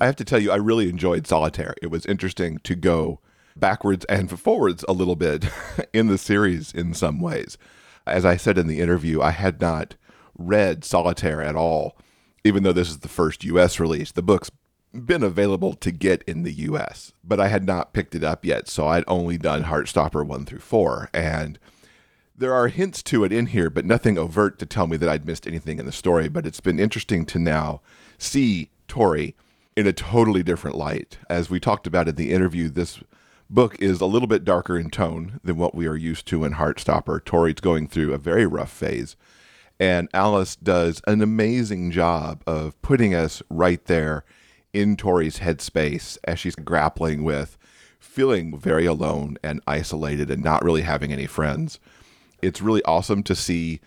I 0.00 0.06
have 0.06 0.16
to 0.16 0.24
tell 0.24 0.40
you, 0.40 0.50
I 0.50 0.56
really 0.56 0.88
enjoyed 0.88 1.26
Solitaire. 1.26 1.74
It 1.82 1.90
was 1.90 2.06
interesting 2.06 2.58
to 2.64 2.74
go 2.74 3.20
backwards 3.54 4.06
and 4.06 4.30
forwards 4.40 4.82
a 4.88 4.94
little 4.94 5.14
bit 5.14 5.44
in 5.92 6.06
the 6.06 6.16
series 6.16 6.72
in 6.72 6.94
some 6.94 7.20
ways. 7.20 7.58
As 8.06 8.24
I 8.24 8.38
said 8.38 8.56
in 8.56 8.66
the 8.66 8.80
interview, 8.80 9.20
I 9.20 9.32
had 9.32 9.60
not 9.60 9.96
read 10.38 10.84
Solitaire 10.84 11.42
at 11.42 11.54
all, 11.54 11.98
even 12.44 12.62
though 12.62 12.72
this 12.72 12.88
is 12.88 13.00
the 13.00 13.08
first 13.08 13.44
US 13.44 13.78
release. 13.78 14.10
The 14.10 14.22
book's 14.22 14.50
been 14.92 15.22
available 15.22 15.74
to 15.74 15.90
get 15.90 16.22
in 16.22 16.44
the 16.44 16.52
US, 16.52 17.12
but 17.22 17.38
I 17.38 17.48
had 17.48 17.66
not 17.66 17.92
picked 17.92 18.14
it 18.14 18.24
up 18.24 18.42
yet, 18.42 18.68
so 18.68 18.88
I'd 18.88 19.04
only 19.06 19.36
done 19.36 19.64
Heartstopper 19.64 20.26
1 20.26 20.46
through 20.46 20.60
4 20.60 21.10
and 21.12 21.58
there 22.34 22.54
are 22.54 22.68
hints 22.68 23.02
to 23.02 23.22
it 23.24 23.32
in 23.32 23.46
here, 23.46 23.68
but 23.68 23.84
nothing 23.84 24.16
overt 24.16 24.58
to 24.60 24.66
tell 24.66 24.86
me 24.86 24.96
that 24.96 25.10
I'd 25.10 25.26
missed 25.26 25.46
anything 25.46 25.78
in 25.78 25.84
the 25.84 25.92
story. 25.92 26.26
But 26.26 26.46
it's 26.46 26.60
been 26.60 26.80
interesting 26.80 27.26
to 27.26 27.38
now 27.38 27.82
see 28.16 28.70
Tori 28.88 29.36
in 29.80 29.86
a 29.86 29.92
totally 29.94 30.42
different 30.42 30.76
light. 30.76 31.16
As 31.30 31.48
we 31.48 31.58
talked 31.58 31.86
about 31.86 32.06
in 32.06 32.14
the 32.16 32.32
interview, 32.32 32.68
this 32.68 33.00
book 33.48 33.80
is 33.80 34.02
a 34.02 34.06
little 34.06 34.28
bit 34.28 34.44
darker 34.44 34.78
in 34.78 34.90
tone 34.90 35.40
than 35.42 35.56
what 35.56 35.74
we 35.74 35.86
are 35.86 35.96
used 35.96 36.26
to 36.26 36.44
in 36.44 36.52
Heartstopper. 36.52 37.24
Tori's 37.24 37.62
going 37.62 37.88
through 37.88 38.12
a 38.12 38.18
very 38.18 38.44
rough 38.44 38.70
phase, 38.70 39.16
and 39.80 40.10
Alice 40.12 40.54
does 40.54 41.00
an 41.06 41.22
amazing 41.22 41.92
job 41.92 42.42
of 42.46 42.80
putting 42.82 43.14
us 43.14 43.42
right 43.48 43.82
there 43.86 44.22
in 44.74 44.98
Tori's 44.98 45.38
headspace 45.38 46.18
as 46.24 46.38
she's 46.38 46.54
grappling 46.54 47.24
with 47.24 47.56
feeling 47.98 48.58
very 48.58 48.84
alone 48.84 49.38
and 49.42 49.62
isolated 49.66 50.30
and 50.30 50.44
not 50.44 50.62
really 50.62 50.82
having 50.82 51.10
any 51.10 51.26
friends. 51.26 51.80
It's 52.42 52.60
really 52.60 52.82
awesome 52.84 53.22
to 53.22 53.34
see 53.34 53.80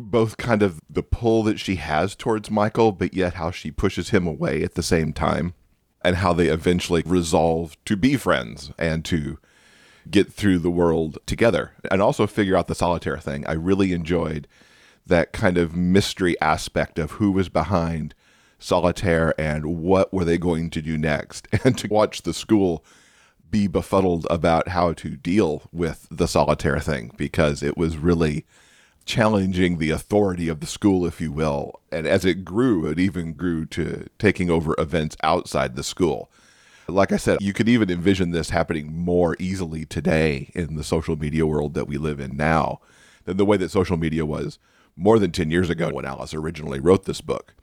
both 0.00 0.36
kind 0.36 0.62
of 0.62 0.80
the 0.88 1.02
pull 1.02 1.42
that 1.44 1.60
she 1.60 1.76
has 1.76 2.14
towards 2.14 2.50
Michael, 2.50 2.92
but 2.92 3.14
yet 3.14 3.34
how 3.34 3.50
she 3.50 3.70
pushes 3.70 4.10
him 4.10 4.26
away 4.26 4.62
at 4.62 4.74
the 4.74 4.82
same 4.82 5.12
time, 5.12 5.54
and 6.02 6.16
how 6.16 6.32
they 6.32 6.48
eventually 6.48 7.02
resolve 7.04 7.76
to 7.84 7.96
be 7.96 8.16
friends 8.16 8.72
and 8.78 9.04
to 9.04 9.38
get 10.10 10.32
through 10.32 10.58
the 10.58 10.70
world 10.70 11.18
together 11.26 11.72
and 11.90 12.00
also 12.00 12.26
figure 12.26 12.56
out 12.56 12.68
the 12.68 12.74
solitaire 12.74 13.18
thing. 13.18 13.46
I 13.46 13.52
really 13.52 13.92
enjoyed 13.92 14.48
that 15.06 15.32
kind 15.32 15.58
of 15.58 15.76
mystery 15.76 16.40
aspect 16.40 16.98
of 16.98 17.12
who 17.12 17.32
was 17.32 17.48
behind 17.48 18.14
solitaire 18.58 19.34
and 19.38 19.64
what 19.78 20.12
were 20.12 20.24
they 20.24 20.38
going 20.38 20.70
to 20.70 20.82
do 20.82 20.96
next 20.96 21.48
and 21.64 21.76
to 21.78 21.88
watch 21.88 22.22
the 22.22 22.34
school 22.34 22.84
be 23.50 23.66
befuddled 23.66 24.26
about 24.30 24.68
how 24.68 24.92
to 24.92 25.10
deal 25.10 25.62
with 25.72 26.06
the 26.10 26.28
solitaire 26.28 26.78
thing 26.78 27.10
because 27.16 27.62
it 27.62 27.76
was 27.76 27.96
really 27.96 28.46
challenging 29.10 29.78
the 29.78 29.90
authority 29.90 30.48
of 30.48 30.60
the 30.60 30.66
school, 30.66 31.04
if 31.04 31.20
you 31.20 31.32
will. 31.32 31.80
And 31.90 32.06
as 32.06 32.24
it 32.24 32.44
grew, 32.44 32.86
it 32.86 33.00
even 33.00 33.32
grew 33.32 33.66
to 33.66 34.06
taking 34.20 34.48
over 34.48 34.76
events 34.78 35.16
outside 35.24 35.74
the 35.74 35.82
school. 35.82 36.30
Like 36.86 37.10
I 37.10 37.16
said, 37.16 37.38
you 37.40 37.52
could 37.52 37.68
even 37.68 37.90
envision 37.90 38.30
this 38.30 38.50
happening 38.50 38.96
more 38.96 39.34
easily 39.40 39.84
today 39.84 40.52
in 40.54 40.76
the 40.76 40.84
social 40.84 41.16
media 41.16 41.44
world 41.44 41.74
that 41.74 41.88
we 41.88 41.98
live 41.98 42.20
in 42.20 42.36
now 42.36 42.78
than 43.24 43.36
the 43.36 43.44
way 43.44 43.56
that 43.56 43.72
social 43.72 43.96
media 43.96 44.24
was 44.24 44.60
more 44.96 45.18
than 45.18 45.32
10 45.32 45.50
years 45.50 45.70
ago 45.70 45.90
when 45.90 46.04
Alice 46.04 46.32
originally 46.32 46.78
wrote 46.78 47.04
this 47.04 47.20
book. 47.20 47.54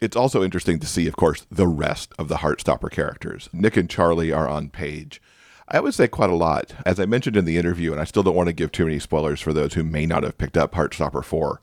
It's 0.00 0.16
also 0.16 0.42
interesting 0.44 0.78
to 0.80 0.86
see, 0.86 1.06
of 1.06 1.16
course, 1.16 1.46
the 1.50 1.66
rest 1.66 2.12
of 2.18 2.28
the 2.28 2.36
Heartstopper 2.36 2.90
characters. 2.90 3.48
Nick 3.54 3.78
and 3.78 3.88
Charlie 3.88 4.32
are 4.32 4.48
on 4.48 4.68
page. 4.68 5.22
I 5.70 5.80
would 5.80 5.94
say 5.94 6.08
quite 6.08 6.30
a 6.30 6.34
lot. 6.34 6.72
As 6.86 6.98
I 6.98 7.04
mentioned 7.06 7.36
in 7.36 7.44
the 7.44 7.58
interview, 7.58 7.92
and 7.92 8.00
I 8.00 8.04
still 8.04 8.22
don't 8.22 8.34
want 8.34 8.48
to 8.48 8.54
give 8.54 8.72
too 8.72 8.86
many 8.86 8.98
spoilers 8.98 9.40
for 9.40 9.52
those 9.52 9.74
who 9.74 9.84
may 9.84 10.06
not 10.06 10.22
have 10.22 10.38
picked 10.38 10.56
up 10.56 10.72
Heartstopper 10.72 11.22
4. 11.22 11.60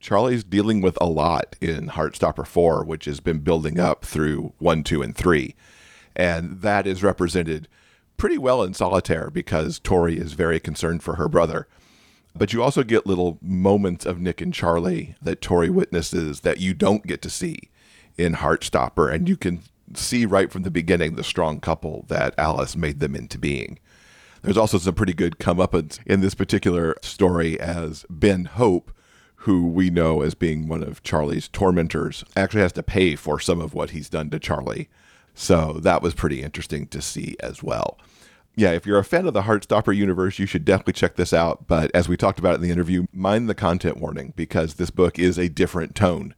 Charlie's 0.00 0.44
dealing 0.44 0.80
with 0.80 0.98
a 1.00 1.06
lot 1.06 1.56
in 1.60 1.88
Heartstopper 1.88 2.46
4, 2.46 2.84
which 2.84 3.04
has 3.04 3.20
been 3.20 3.38
building 3.38 3.78
up 3.78 4.04
through 4.04 4.52
1, 4.58 4.82
2, 4.84 5.02
and 5.02 5.16
3. 5.16 5.54
And 6.16 6.62
that 6.62 6.86
is 6.86 7.02
represented 7.02 7.68
pretty 8.16 8.38
well 8.38 8.62
in 8.62 8.74
Solitaire 8.74 9.30
because 9.30 9.78
Tori 9.78 10.18
is 10.18 10.32
very 10.32 10.58
concerned 10.58 11.02
for 11.02 11.14
her 11.14 11.28
brother. 11.28 11.68
But 12.34 12.52
you 12.52 12.62
also 12.62 12.82
get 12.82 13.06
little 13.06 13.38
moments 13.40 14.04
of 14.04 14.20
Nick 14.20 14.40
and 14.40 14.54
Charlie 14.54 15.14
that 15.22 15.40
Tori 15.40 15.70
witnesses 15.70 16.40
that 16.40 16.60
you 16.60 16.74
don't 16.74 17.06
get 17.06 17.22
to 17.22 17.30
see 17.30 17.70
in 18.16 18.34
Heartstopper. 18.34 19.12
And 19.12 19.28
you 19.28 19.36
can 19.36 19.62
see 19.94 20.26
right 20.26 20.50
from 20.50 20.62
the 20.62 20.70
beginning 20.70 21.14
the 21.14 21.24
strong 21.24 21.60
couple 21.60 22.04
that 22.08 22.34
Alice 22.38 22.76
made 22.76 23.00
them 23.00 23.14
into 23.14 23.38
being. 23.38 23.78
There's 24.42 24.56
also 24.56 24.78
some 24.78 24.94
pretty 24.94 25.14
good 25.14 25.38
comeuppance 25.38 25.98
in 26.06 26.20
this 26.20 26.34
particular 26.34 26.96
story 27.02 27.58
as 27.58 28.04
Ben 28.08 28.44
Hope, 28.44 28.92
who 29.42 29.66
we 29.66 29.90
know 29.90 30.22
as 30.22 30.34
being 30.34 30.68
one 30.68 30.82
of 30.82 31.02
Charlie's 31.02 31.48
tormentors, 31.48 32.24
actually 32.36 32.62
has 32.62 32.72
to 32.72 32.82
pay 32.82 33.16
for 33.16 33.40
some 33.40 33.60
of 33.60 33.74
what 33.74 33.90
he's 33.90 34.08
done 34.08 34.30
to 34.30 34.38
Charlie. 34.38 34.88
So 35.34 35.74
that 35.82 36.02
was 36.02 36.14
pretty 36.14 36.42
interesting 36.42 36.86
to 36.88 37.00
see 37.00 37.36
as 37.40 37.62
well. 37.62 37.98
Yeah, 38.56 38.72
if 38.72 38.86
you're 38.86 38.98
a 38.98 39.04
fan 39.04 39.26
of 39.26 39.34
the 39.34 39.42
Heartstopper 39.42 39.94
universe, 39.94 40.40
you 40.40 40.46
should 40.46 40.64
definitely 40.64 40.94
check 40.94 41.14
this 41.14 41.32
out. 41.32 41.68
But 41.68 41.92
as 41.94 42.08
we 42.08 42.16
talked 42.16 42.40
about 42.40 42.56
in 42.56 42.60
the 42.60 42.72
interview, 42.72 43.06
mind 43.12 43.48
the 43.48 43.54
content 43.54 43.98
warning 43.98 44.32
because 44.34 44.74
this 44.74 44.90
book 44.90 45.16
is 45.16 45.38
a 45.38 45.48
different 45.48 45.94
tone. 45.94 46.34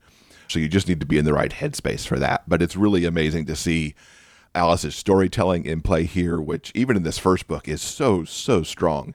So 0.50 0.58
you 0.58 0.68
just 0.68 0.88
need 0.88 1.00
to 1.00 1.06
be 1.06 1.18
in 1.18 1.24
the 1.24 1.32
right 1.32 1.52
headspace 1.52 2.06
for 2.06 2.18
that. 2.18 2.48
But 2.48 2.60
it's 2.60 2.76
really 2.76 3.04
amazing 3.04 3.46
to 3.46 3.56
see 3.56 3.94
Alice's 4.54 4.96
storytelling 4.96 5.64
in 5.64 5.80
play 5.80 6.04
here, 6.04 6.40
which 6.40 6.72
even 6.74 6.96
in 6.96 7.04
this 7.04 7.18
first 7.18 7.46
book 7.46 7.68
is 7.68 7.80
so, 7.80 8.24
so 8.24 8.64
strong. 8.64 9.14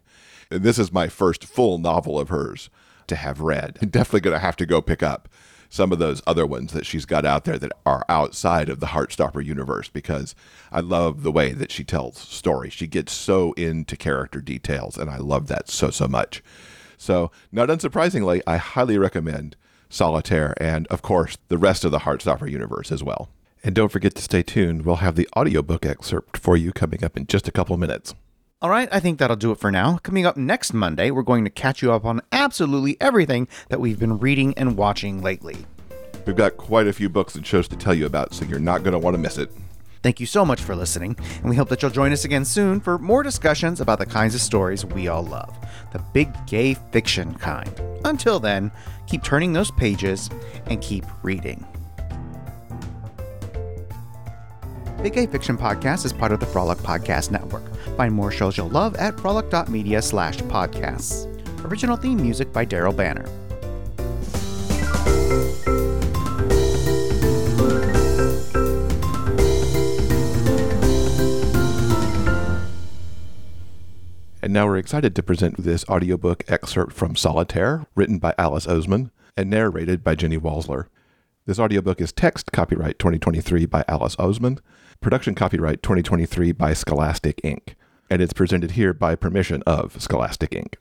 And 0.49 0.63
this 0.63 0.79
is 0.79 0.93
my 0.93 1.09
first 1.09 1.43
full 1.43 1.77
novel 1.77 2.17
of 2.17 2.29
hers 2.29 2.69
to 3.07 3.17
have 3.17 3.41
read. 3.41 3.77
I'm 3.81 3.89
definitely 3.89 4.21
going 4.21 4.35
to 4.35 4.39
have 4.39 4.55
to 4.57 4.65
go 4.65 4.81
pick 4.81 5.03
up 5.03 5.27
some 5.69 5.91
of 5.91 5.99
those 5.99 6.21
other 6.25 6.45
ones 6.45 6.71
that 6.71 6.85
she's 6.85 7.05
got 7.05 7.25
out 7.25 7.43
there 7.43 7.57
that 7.57 7.73
are 7.85 8.05
outside 8.07 8.69
of 8.69 8.79
the 8.79 8.87
Heartstopper 8.87 9.43
universe 9.43 9.89
because 9.89 10.35
I 10.71 10.79
love 10.79 11.23
the 11.23 11.33
way 11.33 11.51
that 11.51 11.71
she 11.71 11.83
tells 11.83 12.17
stories. 12.17 12.71
She 12.71 12.87
gets 12.87 13.11
so 13.11 13.51
into 13.53 13.97
character 13.97 14.39
details, 14.39 14.97
and 14.97 15.09
I 15.09 15.17
love 15.17 15.47
that 15.47 15.69
so, 15.69 15.89
so 15.89 16.07
much. 16.07 16.41
So, 16.97 17.29
not 17.51 17.67
unsurprisingly, 17.67 18.41
I 18.47 18.55
highly 18.55 18.97
recommend 18.97 19.57
Solitaire 19.95 20.53
and, 20.57 20.85
of 20.87 21.01
course, 21.01 21.37
the 21.47 21.57
rest 21.57 21.85
of 21.85 21.91
the 21.91 21.99
Heartstopper 21.99 22.51
universe 22.51 22.91
as 22.91 23.01
well. 23.01 23.29
And 23.63 23.73
don't 23.73 23.91
forget 23.91 24.13
to 24.15 24.21
stay 24.21 24.43
tuned. 24.43 24.85
We'll 24.85 24.97
have 24.97 25.15
the 25.15 25.27
audiobook 25.35 25.85
excerpt 25.85 26.37
for 26.37 26.57
you 26.57 26.71
coming 26.71 27.03
up 27.03 27.15
in 27.17 27.25
just 27.27 27.47
a 27.47 27.51
couple 27.51 27.77
minutes. 27.77 28.13
All 28.61 28.69
right, 28.69 28.89
I 28.91 28.99
think 28.99 29.19
that'll 29.19 29.35
do 29.35 29.51
it 29.51 29.59
for 29.59 29.71
now. 29.71 29.97
Coming 29.97 30.25
up 30.25 30.37
next 30.37 30.73
Monday, 30.73 31.11
we're 31.11 31.23
going 31.23 31.45
to 31.45 31.49
catch 31.49 31.81
you 31.81 31.91
up 31.91 32.03
on 32.03 32.21
absolutely 32.31 32.97
everything 32.99 33.47
that 33.69 33.79
we've 33.79 33.99
been 33.99 34.19
reading 34.19 34.53
and 34.57 34.77
watching 34.77 35.21
lately. 35.21 35.65
We've 36.25 36.35
got 36.35 36.57
quite 36.57 36.87
a 36.87 36.93
few 36.93 37.09
books 37.09 37.35
and 37.35 37.45
shows 37.45 37.67
to 37.69 37.75
tell 37.75 37.93
you 37.93 38.05
about, 38.05 38.33
so 38.33 38.45
you're 38.45 38.59
not 38.59 38.83
going 38.83 38.93
to 38.93 38.99
want 38.99 39.13
to 39.13 39.19
miss 39.19 39.37
it. 39.37 39.51
Thank 40.05 40.19
you 40.19 40.27
so 40.27 40.45
much 40.45 40.61
for 40.61 40.75
listening, 40.75 41.17
and 41.37 41.49
we 41.49 41.55
hope 41.55 41.67
that 41.69 41.81
you'll 41.81 41.89
join 41.89 42.11
us 42.11 42.25
again 42.25 42.45
soon 42.45 42.79
for 42.79 42.99
more 42.99 43.23
discussions 43.23 43.81
about 43.81 43.97
the 43.97 44.05
kinds 44.05 44.35
of 44.35 44.41
stories 44.41 44.85
we 44.85 45.07
all 45.07 45.23
love 45.23 45.57
the 45.93 45.99
big 46.13 46.31
gay 46.45 46.75
fiction 46.91 47.33
kind. 47.33 47.81
Until 48.03 48.39
then, 48.39 48.71
keep 49.07 49.23
turning 49.23 49.51
those 49.51 49.71
pages 49.71 50.29
and 50.67 50.79
keep 50.79 51.05
reading. 51.23 51.65
Big 55.01 55.13
Gay 55.13 55.25
Fiction 55.25 55.57
Podcast 55.57 56.05
is 56.05 56.13
part 56.13 56.31
of 56.31 56.39
the 56.39 56.45
Frolic 56.45 56.77
Podcast 56.77 57.31
Network. 57.31 57.63
Find 57.97 58.13
more 58.13 58.29
shows 58.29 58.57
you'll 58.57 58.69
love 58.69 58.95
at 58.97 59.19
frolic.media 59.19 60.03
slash 60.03 60.37
podcasts. 60.37 61.25
Original 61.65 61.97
theme 61.97 62.21
music 62.21 62.53
by 62.53 62.63
Daryl 62.63 62.95
Banner. 62.95 63.25
And 74.45 74.53
now 74.53 74.67
we're 74.67 74.77
excited 74.77 75.15
to 75.15 75.23
present 75.23 75.57
this 75.57 75.83
audiobook 75.89 76.43
excerpt 76.47 76.93
from 76.93 77.15
Solitaire, 77.15 77.87
written 77.95 78.19
by 78.19 78.35
Alice 78.37 78.67
Oseman 78.67 79.09
and 79.35 79.49
narrated 79.49 80.03
by 80.03 80.13
Jenny 80.13 80.37
Walser. 80.37 80.85
This 81.47 81.57
audiobook 81.57 81.99
is 81.99 82.13
text 82.13 82.51
copyright 82.51 82.99
2023 82.99 83.65
by 83.65 83.83
Alice 83.87 84.15
Oseman, 84.17 84.59
production 85.01 85.33
copyright 85.33 85.81
2023 85.81 86.51
by 86.51 86.75
Scholastic 86.75 87.41
Inc., 87.43 87.73
and 88.07 88.21
it's 88.21 88.33
presented 88.33 88.73
here 88.73 88.93
by 88.93 89.15
permission 89.15 89.63
of 89.65 89.99
Scholastic 89.99 90.51
Inc. 90.51 90.75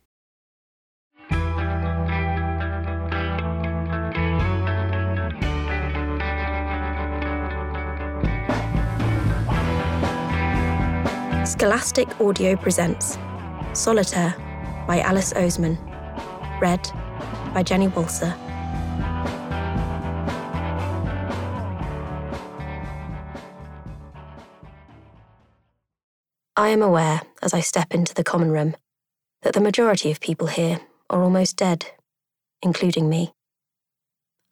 Scholastic 11.46 12.20
Audio 12.20 12.56
presents 12.56 13.16
Solitaire 13.74 14.34
by 14.86 15.00
Alice 15.00 15.32
Oseman. 15.32 15.76
Read 16.60 16.80
by 17.52 17.64
Jenny 17.64 17.88
Walser. 17.88 18.32
I 26.56 26.68
am 26.68 26.82
aware, 26.82 27.22
as 27.42 27.52
I 27.52 27.60
step 27.60 27.92
into 27.92 28.14
the 28.14 28.22
common 28.22 28.52
room, 28.52 28.76
that 29.42 29.54
the 29.54 29.60
majority 29.60 30.12
of 30.12 30.20
people 30.20 30.46
here 30.46 30.80
are 31.10 31.22
almost 31.22 31.56
dead, 31.56 31.86
including 32.62 33.08
me. 33.08 33.32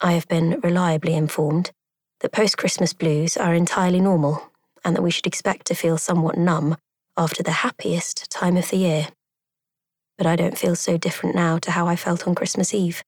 I 0.01 0.11
have 0.11 0.27
been 0.27 0.59
reliably 0.61 1.13
informed 1.13 1.71
that 2.19 2.33
post 2.33 2.57
Christmas 2.57 2.91
blues 2.91 3.37
are 3.37 3.53
entirely 3.53 4.01
normal 4.01 4.51
and 4.83 4.93
that 4.95 5.01
we 5.01 5.11
should 5.11 5.25
expect 5.25 5.65
to 5.67 5.75
feel 5.75 5.97
somewhat 5.97 6.37
numb 6.37 6.75
after 7.15 7.43
the 7.43 7.51
happiest 7.51 8.29
time 8.31 8.57
of 8.57 8.69
the 8.69 8.77
year. 8.77 9.07
But 10.17 10.27
I 10.27 10.35
don't 10.35 10.57
feel 10.57 10.75
so 10.75 10.97
different 10.97 11.35
now 11.35 11.57
to 11.59 11.71
how 11.71 11.87
I 11.87 11.95
felt 11.95 12.27
on 12.27 12.35
Christmas 12.35 12.73
Eve, 12.73 13.03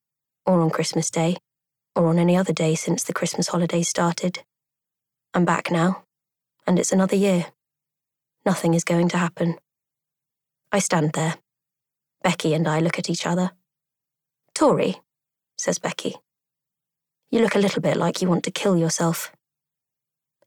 or 0.45 0.61
on 0.61 0.69
Christmas 0.69 1.09
Day, 1.09 1.37
or 1.95 2.07
on 2.07 2.19
any 2.19 2.35
other 2.35 2.53
day 2.53 2.75
since 2.75 3.03
the 3.03 3.13
Christmas 3.13 3.47
holidays 3.47 3.89
started. 3.89 4.43
I'm 5.33 5.45
back 5.45 5.71
now, 5.71 6.03
and 6.67 6.77
it's 6.77 6.91
another 6.91 7.15
year. 7.15 7.47
Nothing 8.45 8.73
is 8.73 8.83
going 8.83 9.09
to 9.09 9.17
happen. 9.17 9.57
I 10.71 10.79
stand 10.79 11.13
there. 11.13 11.35
Becky 12.21 12.53
and 12.53 12.67
I 12.67 12.79
look 12.79 12.99
at 12.99 13.09
each 13.09 13.25
other. 13.25 13.51
Tori, 14.53 15.01
says 15.57 15.79
Becky. 15.79 16.15
You 17.31 17.41
look 17.41 17.55
a 17.55 17.59
little 17.59 17.81
bit 17.81 17.97
like 17.97 18.21
you 18.21 18.29
want 18.29 18.43
to 18.43 18.51
kill 18.51 18.77
yourself. 18.77 19.31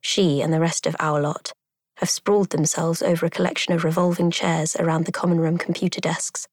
She 0.01 0.41
and 0.41 0.53
the 0.53 0.61
rest 0.61 0.87
of 0.87 0.95
our 1.01 1.21
lot 1.21 1.53
have 1.99 2.09
sprawled 2.09 2.51
themselves 2.51 3.03
over 3.03 3.27
a 3.27 3.31
collection 3.31 3.75
of 3.75 3.83
revolving 3.83 4.31
chairs 4.31 4.77
around 4.77 5.05
the 5.05 5.13
common 5.13 5.41
room 5.41 5.59
computer 5.59 6.01
desks. 6.01 6.47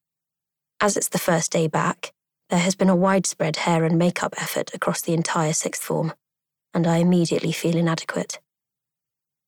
As 0.81 0.97
it's 0.97 1.09
the 1.09 1.19
first 1.19 1.51
day 1.51 1.67
back, 1.67 2.11
there 2.49 2.59
has 2.59 2.75
been 2.75 2.89
a 2.89 2.95
widespread 2.95 3.57
hair 3.57 3.83
and 3.83 3.97
makeup 3.97 4.33
effort 4.37 4.73
across 4.73 5.01
the 5.01 5.13
entire 5.13 5.53
sixth 5.53 5.83
form, 5.83 6.13
and 6.73 6.87
I 6.87 6.97
immediately 6.97 7.51
feel 7.51 7.77
inadequate. 7.77 8.39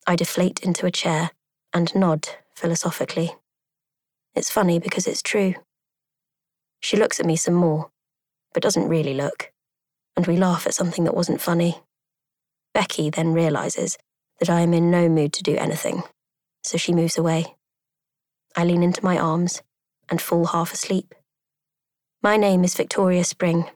I 0.06 0.16
deflate 0.16 0.60
into 0.62 0.86
a 0.86 0.92
chair 0.92 1.32
and 1.74 1.94
nod 1.96 2.30
philosophically. 2.56 3.36
It's 4.36 4.52
funny 4.52 4.78
because 4.80 5.08
it's 5.08 5.24
true. 5.24 5.56
She 6.80 6.96
looks 6.96 7.20
at 7.20 7.26
me 7.26 7.36
some 7.36 7.56
more, 7.56 7.90
but 8.54 8.62
doesn't 8.62 8.88
really 8.88 9.16
look, 9.16 9.52
and 10.16 10.28
we 10.28 10.38
laugh 10.38 10.68
at 10.68 10.76
something 10.76 11.06
that 11.06 11.16
wasn't 11.16 11.42
funny. 11.42 11.82
Becky 12.74 13.10
then 13.10 13.34
realizes 13.34 13.98
that 14.40 14.50
I 14.50 14.62
am 14.62 14.74
in 14.74 14.92
no 14.92 15.10
mood 15.10 15.34
to 15.34 15.44
do 15.44 15.56
anything, 15.58 16.04
so 16.64 16.78
she 16.78 16.94
moves 16.94 17.18
away. 17.18 17.56
I 18.56 18.64
lean 18.64 18.84
into 18.84 19.04
my 19.04 19.18
arms 19.18 19.62
and 20.10 20.22
fall 20.22 20.46
half 20.46 20.74
asleep. 20.74 21.14
My 22.24 22.38
name 22.38 22.64
is 22.64 22.76
Victoria 22.76 23.24
Spring. 23.24 23.70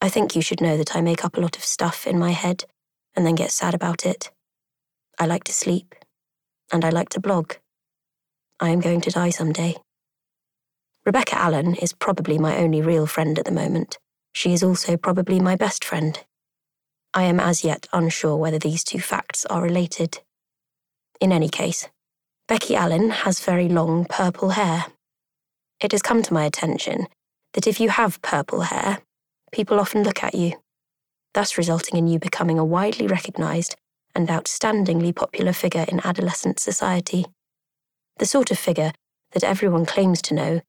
I 0.00 0.08
think 0.08 0.34
you 0.34 0.42
should 0.42 0.60
know 0.60 0.76
that 0.76 0.96
I 0.96 1.00
make 1.00 1.24
up 1.24 1.36
a 1.36 1.40
lot 1.40 1.56
of 1.56 1.64
stuff 1.64 2.06
in 2.06 2.18
my 2.18 2.30
head 2.30 2.64
and 3.14 3.26
then 3.26 3.34
get 3.34 3.50
sad 3.50 3.74
about 3.74 4.04
it. 4.06 4.30
I 5.18 5.26
like 5.26 5.44
to 5.44 5.52
sleep, 5.52 5.94
and 6.72 6.84
I 6.84 6.90
like 6.90 7.08
to 7.10 7.20
blog. 7.20 7.54
I 8.58 8.70
am 8.70 8.80
going 8.80 9.00
to 9.02 9.10
die 9.10 9.30
someday. 9.30 9.76
Rebecca 11.04 11.36
Allen 11.36 11.74
is 11.74 11.92
probably 11.92 12.38
my 12.38 12.56
only 12.56 12.80
real 12.80 13.06
friend 13.06 13.38
at 13.38 13.44
the 13.44 13.50
moment. 13.50 13.98
She 14.32 14.52
is 14.52 14.62
also 14.62 14.96
probably 14.96 15.40
my 15.40 15.56
best 15.56 15.84
friend. 15.84 16.18
I 17.14 17.24
am 17.24 17.40
as 17.40 17.62
yet 17.62 17.86
unsure 17.92 18.36
whether 18.36 18.58
these 18.58 18.82
two 18.82 19.00
facts 19.00 19.44
are 19.46 19.62
related. 19.62 20.20
In 21.20 21.30
any 21.30 21.48
case, 21.48 21.88
Becky 22.48 22.74
Allen 22.74 23.10
has 23.10 23.44
very 23.44 23.68
long 23.68 24.06
purple 24.06 24.50
hair. 24.50 24.86
It 25.80 25.92
has 25.92 26.02
come 26.02 26.22
to 26.22 26.34
my 26.34 26.44
attention 26.44 27.06
that 27.52 27.66
if 27.66 27.80
you 27.80 27.90
have 27.90 28.22
purple 28.22 28.62
hair, 28.62 29.00
people 29.52 29.78
often 29.78 30.02
look 30.02 30.22
at 30.22 30.34
you, 30.34 30.54
thus 31.34 31.58
resulting 31.58 31.98
in 31.98 32.06
you 32.06 32.18
becoming 32.18 32.58
a 32.58 32.64
widely 32.64 33.06
recognised 33.06 33.76
and 34.14 34.28
outstandingly 34.28 35.14
popular 35.14 35.52
figure 35.52 35.84
in 35.88 36.00
adolescent 36.04 36.58
society. 36.58 37.26
The 38.18 38.26
sort 38.26 38.50
of 38.50 38.58
figure 38.58 38.92
that 39.32 39.44
everyone 39.44 39.86
claims 39.86 40.22
to 40.22 40.34
know 40.34 40.60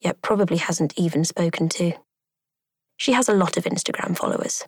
yet 0.00 0.20
probably 0.22 0.56
hasn't 0.56 0.94
even 0.96 1.24
spoken 1.24 1.68
to. 1.68 1.92
She 2.96 3.12
has 3.12 3.28
a 3.28 3.34
lot 3.34 3.56
of 3.56 3.64
Instagram 3.64 4.16
followers. 4.16 4.64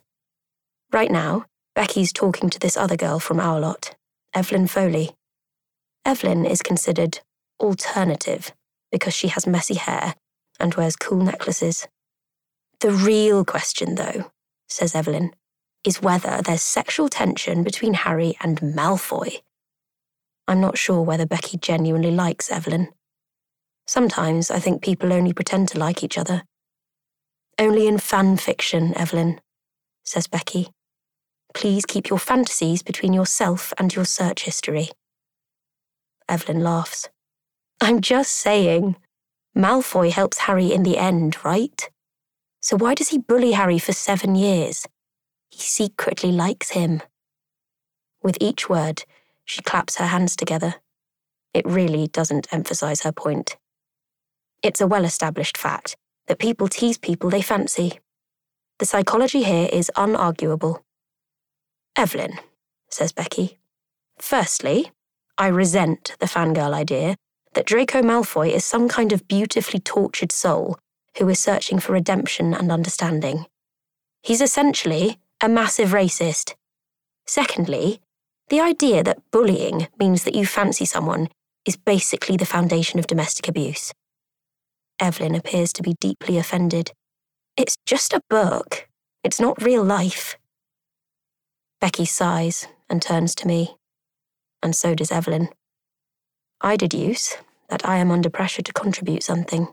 Right 0.91 1.11
now, 1.11 1.45
Becky's 1.75 2.13
talking 2.13 2.49
to 2.49 2.59
this 2.59 2.77
other 2.77 2.95
girl 2.95 3.19
from 3.19 3.39
our 3.39 3.59
lot, 3.59 3.95
Evelyn 4.33 4.67
Foley. 4.67 5.11
Evelyn 6.05 6.45
is 6.45 6.61
considered 6.61 7.19
alternative 7.59 8.53
because 8.91 9.13
she 9.13 9.27
has 9.27 9.45
messy 9.45 9.75
hair 9.75 10.15
and 10.59 10.73
wears 10.75 10.95
cool 10.95 11.21
necklaces. 11.21 11.87
The 12.79 12.91
real 12.91 13.43
question, 13.43 13.95
though, 13.95 14.31
says 14.69 14.95
Evelyn, 14.95 15.31
is 15.83 16.01
whether 16.01 16.41
there's 16.41 16.61
sexual 16.61 17.09
tension 17.09 17.63
between 17.63 17.93
Harry 17.93 18.37
and 18.41 18.59
Malfoy. 18.61 19.41
I'm 20.47 20.61
not 20.61 20.77
sure 20.77 21.01
whether 21.01 21.25
Becky 21.25 21.57
genuinely 21.57 22.11
likes 22.11 22.49
Evelyn. 22.49 22.89
Sometimes 23.85 24.49
I 24.49 24.59
think 24.59 24.81
people 24.81 25.11
only 25.11 25.33
pretend 25.33 25.67
to 25.69 25.79
like 25.79 26.03
each 26.03 26.17
other. 26.17 26.43
Only 27.59 27.87
in 27.87 27.97
fan 27.97 28.37
fiction, 28.37 28.97
Evelyn, 28.97 29.41
says 30.03 30.27
Becky. 30.27 30.69
Please 31.57 31.87
keep 31.87 32.07
your 32.07 32.19
fantasies 32.19 32.83
between 32.83 33.13
yourself 33.13 33.73
and 33.79 33.95
your 33.95 34.05
search 34.05 34.43
history. 34.43 34.89
Evelyn 36.29 36.61
laughs. 36.61 37.09
I'm 37.81 37.99
just 37.99 38.33
saying. 38.33 38.95
Malfoy 39.57 40.11
helps 40.11 40.37
Harry 40.37 40.71
in 40.71 40.83
the 40.83 40.99
end, 40.99 41.35
right? 41.43 41.89
So 42.61 42.77
why 42.77 42.93
does 42.93 43.09
he 43.09 43.17
bully 43.17 43.53
Harry 43.53 43.79
for 43.79 43.91
seven 43.91 44.35
years? 44.35 44.85
He 45.49 45.61
secretly 45.61 46.31
likes 46.31 46.69
him. 46.69 47.01
With 48.21 48.37
each 48.39 48.69
word, 48.69 49.03
she 49.43 49.63
claps 49.63 49.95
her 49.95 50.05
hands 50.05 50.35
together. 50.35 50.75
It 51.55 51.65
really 51.65 52.05
doesn't 52.05 52.53
emphasize 52.53 53.01
her 53.01 53.11
point. 53.11 53.57
It's 54.61 54.79
a 54.79 54.85
well 54.85 55.05
established 55.05 55.57
fact 55.57 55.97
that 56.27 56.37
people 56.37 56.67
tease 56.67 56.99
people 56.99 57.31
they 57.31 57.41
fancy. 57.41 57.99
The 58.77 58.85
psychology 58.85 59.41
here 59.41 59.69
is 59.73 59.89
unarguable. 59.95 60.83
Evelyn, 61.97 62.39
says 62.89 63.11
Becky. 63.11 63.57
Firstly, 64.19 64.91
I 65.37 65.47
resent 65.47 66.15
the 66.19 66.27
fangirl 66.27 66.73
idea 66.73 67.15
that 67.53 67.65
Draco 67.65 68.03
Malfoy 68.03 68.51
is 68.51 68.63
some 68.63 68.87
kind 68.87 69.11
of 69.11 69.27
beautifully 69.27 69.79
tortured 69.79 70.31
soul 70.31 70.77
who 71.17 71.27
is 71.27 71.39
searching 71.39 71.79
for 71.79 71.93
redemption 71.93 72.53
and 72.53 72.71
understanding. 72.71 73.47
He's 74.21 74.41
essentially 74.41 75.17
a 75.41 75.49
massive 75.49 75.89
racist. 75.89 76.53
Secondly, 77.25 77.99
the 78.49 78.59
idea 78.59 79.03
that 79.03 79.31
bullying 79.31 79.87
means 79.99 80.23
that 80.23 80.35
you 80.35 80.45
fancy 80.45 80.85
someone 80.85 81.29
is 81.65 81.77
basically 81.77 82.37
the 82.37 82.45
foundation 82.45 82.99
of 82.99 83.07
domestic 83.07 83.47
abuse. 83.47 83.91
Evelyn 84.99 85.33
appears 85.33 85.73
to 85.73 85.83
be 85.83 85.95
deeply 85.99 86.37
offended. 86.37 86.91
It's 87.57 87.77
just 87.85 88.13
a 88.13 88.21
book. 88.29 88.87
It's 89.23 89.39
not 89.39 89.61
real 89.61 89.83
life. 89.83 90.37
Becky 91.79 92.05
sighs 92.05 92.67
and 92.89 93.01
turns 93.01 93.35
to 93.35 93.47
me, 93.47 93.77
and 94.63 94.75
so 94.75 94.95
does 94.95 95.11
Evelyn. 95.11 95.49
I 96.59 96.75
deduce 96.75 97.37
that 97.69 97.85
I 97.87 97.97
am 97.97 98.09
under 98.09 98.29
pressure 98.29 98.63
to 98.63 98.73
contribute 98.73 99.21
something. 99.21 99.67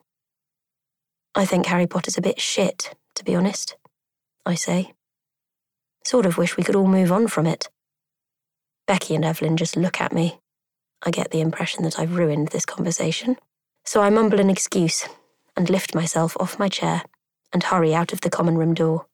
I 1.34 1.46
think 1.46 1.66
Harry 1.66 1.86
Potter's 1.86 2.18
a 2.18 2.22
bit 2.22 2.40
shit, 2.40 2.94
to 3.14 3.24
be 3.24 3.34
honest, 3.34 3.76
I 4.44 4.54
say. 4.54 4.92
Sort 6.04 6.26
of 6.26 6.36
wish 6.36 6.56
we 6.56 6.62
could 6.62 6.76
all 6.76 6.86
move 6.86 7.10
on 7.10 7.26
from 7.26 7.46
it. 7.46 7.68
Becky 8.86 9.14
and 9.14 9.24
Evelyn 9.24 9.56
just 9.56 9.76
look 9.76 10.00
at 10.00 10.12
me. 10.12 10.38
I 11.02 11.10
get 11.10 11.30
the 11.30 11.40
impression 11.40 11.84
that 11.84 11.98
I've 11.98 12.16
ruined 12.16 12.48
this 12.48 12.66
conversation. 12.66 13.36
So 13.84 14.02
I 14.02 14.10
mumble 14.10 14.40
an 14.40 14.50
excuse 14.50 15.08
and 15.56 15.70
lift 15.70 15.94
myself 15.94 16.36
off 16.38 16.58
my 16.58 16.68
chair 16.68 17.02
and 17.52 17.62
hurry 17.62 17.94
out 17.94 18.12
of 18.12 18.20
the 18.20 18.30
common 18.30 18.58
room 18.58 18.74
door. 18.74 19.06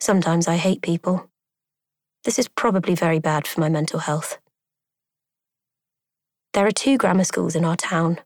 Sometimes 0.00 0.46
I 0.46 0.56
hate 0.56 0.82
people. 0.82 1.28
This 2.24 2.38
is 2.38 2.48
probably 2.48 2.94
very 2.94 3.18
bad 3.18 3.46
for 3.46 3.60
my 3.60 3.68
mental 3.68 4.00
health. 4.00 4.38
There 6.52 6.66
are 6.66 6.72
two 6.72 6.96
grammar 6.98 7.24
schools 7.24 7.56
in 7.56 7.64
our 7.64 7.76
town 7.76 8.20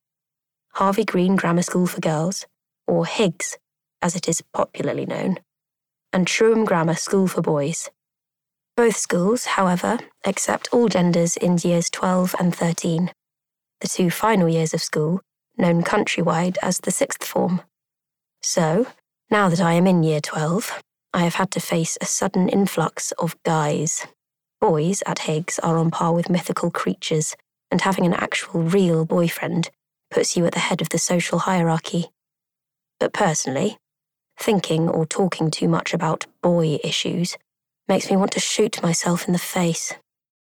Harvey 0.75 1.05
Green 1.05 1.37
Grammar 1.37 1.63
School 1.63 1.87
for 1.87 2.01
Girls, 2.01 2.45
or 2.87 3.07
Higgs, 3.07 3.57
as 4.03 4.15
it 4.15 4.29
is 4.29 4.43
popularly 4.53 5.07
known, 5.07 5.39
and 6.13 6.27
Truham 6.27 6.67
Grammar 6.67 6.97
School 6.97 7.27
for 7.27 7.41
Boys. 7.41 7.89
Both 8.77 8.97
schools, 8.97 9.47
however, 9.47 9.99
accept 10.27 10.69
all 10.71 10.89
genders 10.89 11.39
in 11.39 11.57
years 11.57 11.89
12 11.89 12.35
and 12.39 12.55
13. 12.55 13.11
The 13.81 13.89
two 13.89 14.11
final 14.11 14.51
years 14.51 14.75
of 14.75 14.83
school 14.83 15.23
known 15.57 15.83
countrywide 15.83 16.59
as 16.63 16.81
the 16.81 16.91
sixth 16.91 17.25
form. 17.25 17.63
So, 18.43 18.87
now 19.31 19.49
that 19.49 19.61
I 19.61 19.73
am 19.73 19.87
in 19.87 20.03
year 20.03 20.21
12, 20.21 20.83
I 21.17 21.21
have 21.21 21.37
had 21.37 21.51
to 21.53 21.61
face 21.61 21.97
a 22.03 22.05
sudden 22.05 22.51
influx 22.51 23.11
of 23.13 23.43
guys. 23.43 24.07
Boys 24.61 25.03
at 25.07 25.21
Higgs 25.21 25.59
are 25.61 25.79
on 25.79 25.91
par 25.91 26.13
with 26.13 26.29
mythical 26.29 26.71
creatures, 26.71 27.35
and 27.71 27.81
having 27.81 28.05
an 28.05 28.13
actual 28.13 28.61
real 28.61 29.07
boyfriend 29.07 29.71
puts 30.11 30.37
you 30.37 30.45
at 30.45 30.53
the 30.53 30.59
head 30.59 30.83
of 30.83 30.91
the 30.91 30.99
social 30.99 31.39
hierarchy. 31.39 32.11
But 33.01 33.15
personally, 33.15 33.79
thinking 34.39 34.91
or 34.91 35.07
talking 35.07 35.51
too 35.51 35.69
much 35.69 35.95
about 35.95 36.27
boy 36.43 36.79
issues 36.85 37.39
makes 37.89 38.11
me 38.11 38.19
want 38.19 38.33
to 38.33 38.41
shoot 38.41 38.83
myself 38.83 39.27
in 39.27 39.33
the 39.33 39.39
face. 39.39 39.95